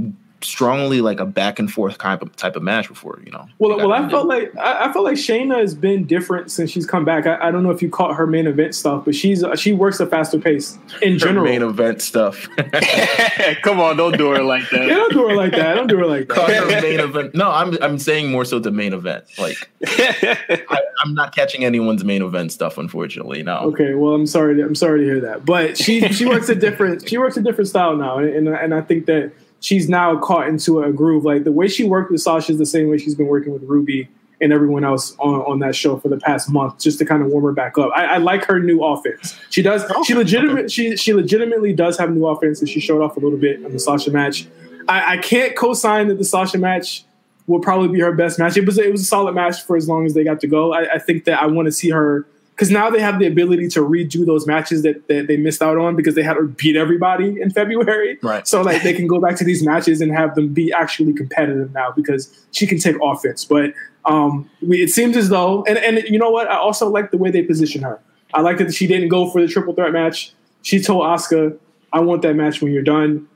[0.43, 3.47] strongly like a back and forth kind of type of match before, you know.
[3.59, 6.85] Well, well, I felt like I, I, felt like Shayna has been different since she's
[6.85, 7.25] come back.
[7.25, 9.73] I, I, don't know if you caught her main event stuff, but she's uh, she
[9.73, 11.45] works a faster pace in her general.
[11.45, 12.47] Main event stuff.
[13.63, 14.87] Come on, don't do her like that.
[14.87, 15.75] yeah, don't do her like that.
[15.75, 16.83] Don't do her like that.
[16.83, 17.33] main event.
[17.35, 19.25] No, I'm I'm saying more so the main event.
[19.37, 23.43] Like I, am not catching anyone's main event stuff, unfortunately.
[23.43, 23.57] No.
[23.59, 24.55] Okay, well, I'm sorry.
[24.55, 27.41] To, I'm sorry to hear that, but she she works a different she works a
[27.41, 29.31] different style now, and and, and I think that
[29.63, 31.25] she's now caught into a groove.
[31.25, 33.63] Like the way she worked with Sasha is the same way she's been working with
[33.63, 34.07] Ruby
[34.41, 37.29] and everyone else on, on that show for the past month, just to kind of
[37.29, 37.89] warm her back up.
[37.95, 39.39] I, I like her new offense.
[39.49, 39.83] She does.
[39.95, 40.69] Oh, she legitimate.
[40.69, 43.71] She she legitimately does have new offense, and she showed off a little bit in
[43.71, 44.45] the Sasha match.
[44.89, 47.05] I, I can't co-sign that the Sasha match
[47.47, 48.57] will probably be her best match.
[48.57, 50.73] It was it was a solid match for as long as they got to go.
[50.73, 53.67] I, I think that I want to see her because now they have the ability
[53.67, 56.75] to redo those matches that, that they missed out on because they had to beat
[56.75, 58.19] everybody in February.
[58.21, 58.47] Right.
[58.47, 61.73] So like they can go back to these matches and have them be actually competitive
[61.73, 63.43] now because she can take offense.
[63.43, 63.73] But
[64.05, 66.49] um, we, it seems as though, and and you know what?
[66.49, 67.99] I also like the way they position her.
[68.33, 70.33] I like that she didn't go for the triple threat match.
[70.61, 71.57] She told Asuka,
[71.91, 73.27] "I want that match when you're done."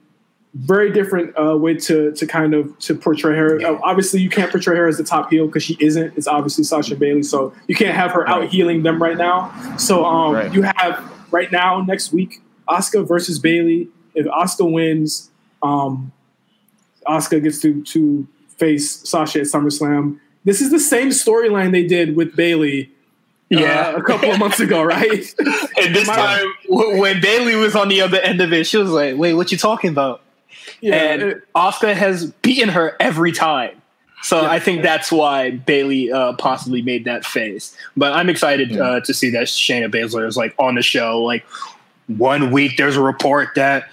[0.53, 3.61] Very different uh, way to to kind of to portray her.
[3.63, 6.17] Uh, obviously, you can't portray her as the top heel because she isn't.
[6.17, 9.53] It's obviously Sasha Bayley, so you can't have her out healing them right now.
[9.77, 10.53] So um, right.
[10.53, 13.89] you have right now next week Asuka versus Bayley.
[14.15, 15.29] If Asuka wins,
[15.61, 16.11] um,
[17.07, 18.27] Asuka gets to to
[18.57, 20.19] face Sasha at SummerSlam.
[20.43, 22.91] This is the same storyline they did with Bayley.
[23.53, 25.33] Uh, yeah, uh, a couple of months ago, right?
[25.81, 29.15] and this time, when Bayley was on the other end of it, she was like,
[29.17, 30.21] "Wait, what you talking about?"
[30.81, 33.81] Yeah, and it, Asuka has beaten her every time.
[34.23, 37.75] So yeah, I think that's why Bayley uh, possibly made that face.
[37.95, 38.83] But I'm excited yeah.
[38.83, 41.21] uh, to see that Shayna Baszler is like on the show.
[41.21, 41.45] Like
[42.07, 43.89] one week, there's a report that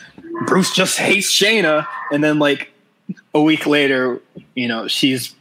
[0.46, 2.72] Bruce just hates Shayna, and then like
[3.34, 4.20] a week later,
[4.54, 5.34] you know, she's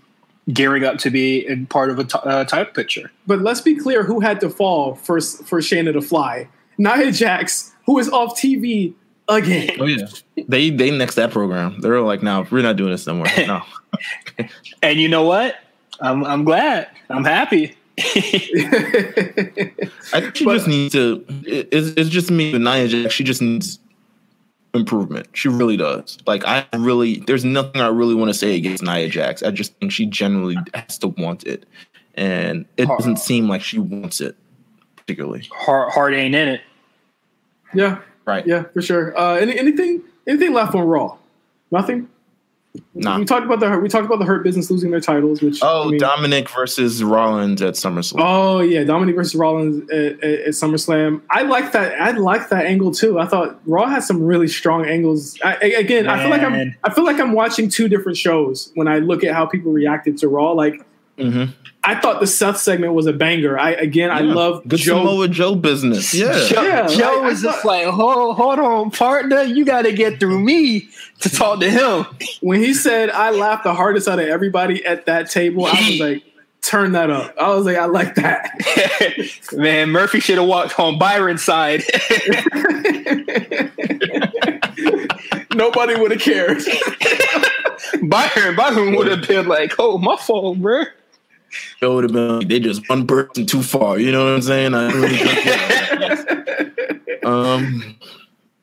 [0.52, 3.10] gearing up to be in part of a t- uh, type picture.
[3.26, 6.48] But let's be clear: who had to fall for for Shayna to fly?
[6.78, 8.94] Nia Jax, who is off TV
[9.28, 9.78] again.
[9.80, 10.08] Oh yeah,
[10.48, 11.80] they they next that program.
[11.82, 13.28] They're like, no, we're not doing this no more.
[13.48, 13.62] No.
[14.82, 15.56] and you know what?
[16.00, 16.90] I'm I'm glad.
[17.10, 17.76] I'm happy.
[18.00, 18.04] I
[20.12, 21.24] think she but, just needs to.
[21.46, 23.14] It's, it's just me with Nia Jax.
[23.14, 23.80] She just needs
[24.74, 25.28] improvement.
[25.34, 26.18] She really does.
[26.26, 29.44] Like I really, there's nothing I really want to say against Nia Jax.
[29.44, 31.68] I just think she generally has to want it,
[32.16, 34.36] and it doesn't seem like she wants it
[34.96, 35.48] particularly.
[35.52, 36.62] Heart, heart ain't in it.
[37.74, 38.46] Yeah, Right?
[38.48, 39.18] yeah, for sure.
[39.18, 41.18] Uh, any, anything anything left on Raw?
[41.72, 42.10] Nothing.
[42.96, 43.20] Nah.
[43.20, 45.88] We talked about the we talked about the Hurt Business losing their titles, which Oh,
[45.88, 48.16] I mean- Dominic versus Rollins at SummerSlam.
[48.18, 51.22] Oh yeah, Dominic versus Rollins at, at, at SummerSlam.
[51.30, 52.02] I like that.
[52.02, 53.20] I like that angle too.
[53.20, 55.38] I thought Raw had some really strong angles.
[55.44, 56.76] I, I- again, I feel like I'm.
[56.84, 60.18] I feel like I'm watching two different shows when I look at how people reacted
[60.20, 60.52] to Raw.
[60.54, 60.84] Like
[61.18, 61.46] hmm
[61.86, 63.60] I thought the Seth segment was a banger.
[63.60, 65.00] I again, I love good Joe.
[65.00, 66.14] Samoa Joe business.
[66.14, 66.32] Yeah.
[66.48, 69.42] Joe, Yeah, Joe like, I was just like, hold, hold on, partner.
[69.44, 70.88] You got to get through me
[71.20, 72.06] to talk to him.
[72.40, 76.00] When he said I laughed the hardest out of everybody at that table, I was
[76.00, 76.24] like,
[76.62, 77.36] turn that up.
[77.38, 78.58] I was like, I like that.
[79.52, 81.84] Man, Murphy should have walked on Byron's side.
[85.54, 86.64] Nobody would have cared.
[88.02, 90.84] Byron, Byron would have been like, oh, my fault, bro.
[91.80, 94.00] Joe would have been like, they just one person too far.
[94.00, 94.74] You know what I'm saying?
[94.74, 97.96] I really think- um,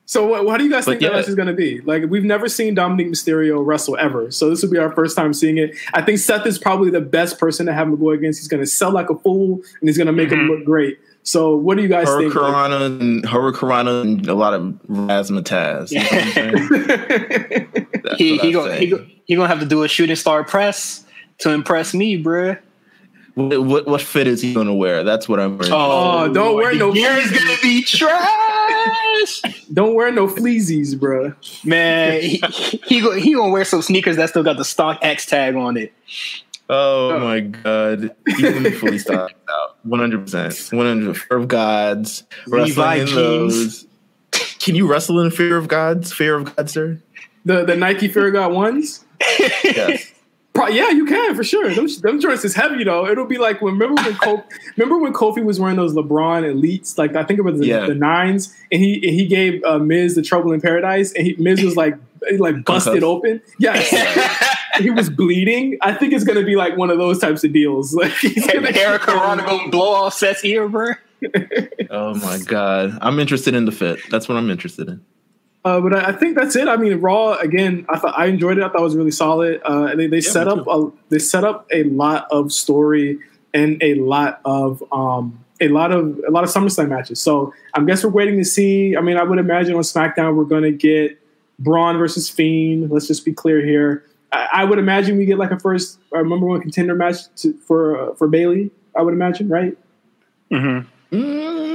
[0.05, 1.13] So, what, what do you guys But think the yeah.
[1.13, 1.79] match is going to be?
[1.81, 5.33] Like, we've never seen Dominic Mysterio wrestle ever, so this will be our first time
[5.33, 5.73] seeing it.
[5.93, 8.39] I think Seth is probably the best person to have him go against.
[8.39, 10.99] He's going to sell like a fool, and he's going to make him look great.
[11.23, 12.33] So, what do you guys think?
[12.33, 15.91] Hurricanrana and Hurricanrana and a lot of razzmatazz.
[15.91, 16.31] You know what I'm
[17.77, 17.87] saying?
[18.03, 21.05] That's He, he, gonna, he, he gonna have to do a shooting star press
[21.37, 22.59] to impress me, bruh.
[23.35, 25.03] What, what what fit is he gonna wear?
[25.03, 25.73] That's what I'm wearing.
[25.73, 29.41] Oh, oh, don't wear the no- gear is gonna be trash.
[29.73, 31.35] Don't wear no fleazies, bruh.
[31.63, 32.41] Man, he,
[32.87, 35.93] he, he gonna wear some sneakers that still got the StockX tag on it.
[36.69, 37.19] Oh, oh.
[37.19, 39.77] my god, he's gonna be fully stocked out.
[39.83, 40.69] One hundred percent.
[40.71, 41.17] One hundred.
[41.17, 42.23] Fear of gods.
[42.47, 43.13] Levi Wrestling in jeans.
[43.13, 43.87] those.
[44.59, 46.11] Can you wrestle in fear of gods?
[46.11, 47.01] Fear of gods, sir?
[47.45, 49.05] The the Nike Fear of God ones.
[49.63, 50.11] Yes.
[50.53, 51.73] Pro- yeah, you can for sure.
[51.73, 53.07] Them, them joints is heavy though.
[53.07, 54.43] It'll be like when remember when Kofi,
[54.77, 57.85] remember when Kofi was wearing those LeBron elites, like I think it was the, Yeah.
[57.87, 61.35] the nines, and he and he gave uh, Miz the Trouble in Paradise, and he,
[61.37, 61.95] Miz was like
[62.37, 63.41] like busted open.
[63.59, 63.89] Yes,
[64.79, 65.77] he was bleeding.
[65.81, 67.93] I think it's gonna be like one of those types of deals.
[68.01, 70.91] Like he's gonna Hurricanrana gonna blow off Seth's ear, bro.
[71.89, 73.99] Oh my god, I'm interested in the fit.
[74.09, 75.05] That's what I'm interested in.
[75.63, 76.67] Uh, but I, I think that's it.
[76.67, 77.85] I mean, Raw again.
[77.89, 78.63] I thought I enjoyed it.
[78.63, 79.61] I thought it was really solid.
[79.63, 83.19] Uh, and they, they set up a, they set up a lot of story
[83.53, 87.19] and a lot of um, a lot of a lot of SummerSlam matches.
[87.19, 88.97] So I guess we're waiting to see.
[88.97, 91.19] I mean, I would imagine on SmackDown we're going to get
[91.59, 92.89] Braun versus Fiend.
[92.89, 94.03] Let's just be clear here.
[94.31, 97.53] I, I would imagine we get like a first uh, number one contender match to,
[97.67, 98.71] for uh, for Bayley.
[98.97, 99.77] I would imagine, right?
[100.51, 101.70] Mm, I-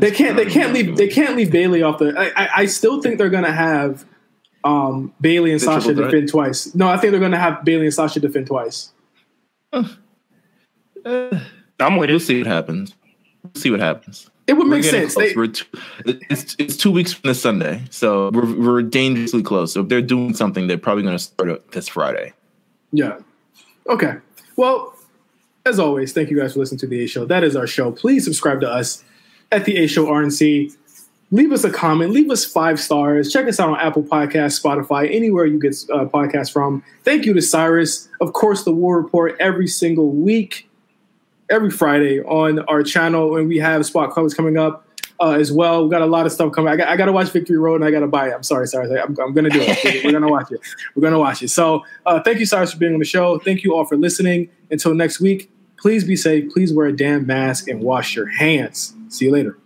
[0.00, 0.36] They can't.
[0.36, 0.96] They can't leave.
[0.96, 2.14] They can't leave Bayley off the.
[2.18, 4.04] I, I, I still think they're gonna have
[4.64, 6.10] um, Bayley and The Sasha triple threat?
[6.12, 6.74] defend twice.
[6.74, 8.92] No, I think they're gonna have Bayley and Sasha defend twice.
[11.80, 12.94] I'm with We'll see what happens.
[13.42, 14.30] We'll see what happens.
[14.46, 15.14] It would We're make sense.
[15.14, 15.64] They, We're two,
[16.04, 19.72] it's it's two weeks from this Sunday, so we're we're dangerously close.
[19.72, 22.34] So if they're doing something, they're probably going to start it this Friday.
[22.92, 23.18] yeah.
[23.88, 24.14] Okay.
[24.56, 24.93] Well,
[25.66, 27.24] as always, thank you guys for listening to the A Show.
[27.24, 27.90] That is our show.
[27.90, 29.02] Please subscribe to us
[29.50, 30.76] at the A Show RNC.
[31.30, 32.10] Leave us a comment.
[32.10, 33.32] Leave us five stars.
[33.32, 36.84] Check us out on Apple Podcasts, Spotify, anywhere you get uh, podcasts from.
[37.02, 38.08] Thank you to Cyrus.
[38.20, 40.68] Of course, the War Report every single week,
[41.48, 44.86] every Friday on our channel, and we have spot covers coming up
[45.18, 45.84] uh, as well.
[45.84, 46.70] We got a lot of stuff coming.
[46.72, 48.34] I got, I got to watch Victory Road, and I got to buy it.
[48.34, 48.90] I'm sorry, Cyrus.
[48.90, 49.78] I'm, I'm going to do it.
[50.04, 50.60] We're going to watch it.
[50.94, 51.48] We're going to watch it.
[51.48, 53.38] So, uh, thank you, Cyrus, for being on the show.
[53.38, 54.50] Thank you all for listening.
[54.70, 55.50] Until next week,
[55.84, 56.50] please be safe.
[56.50, 58.94] Please wear a damn mask and wash your hands.
[59.10, 59.58] See you later.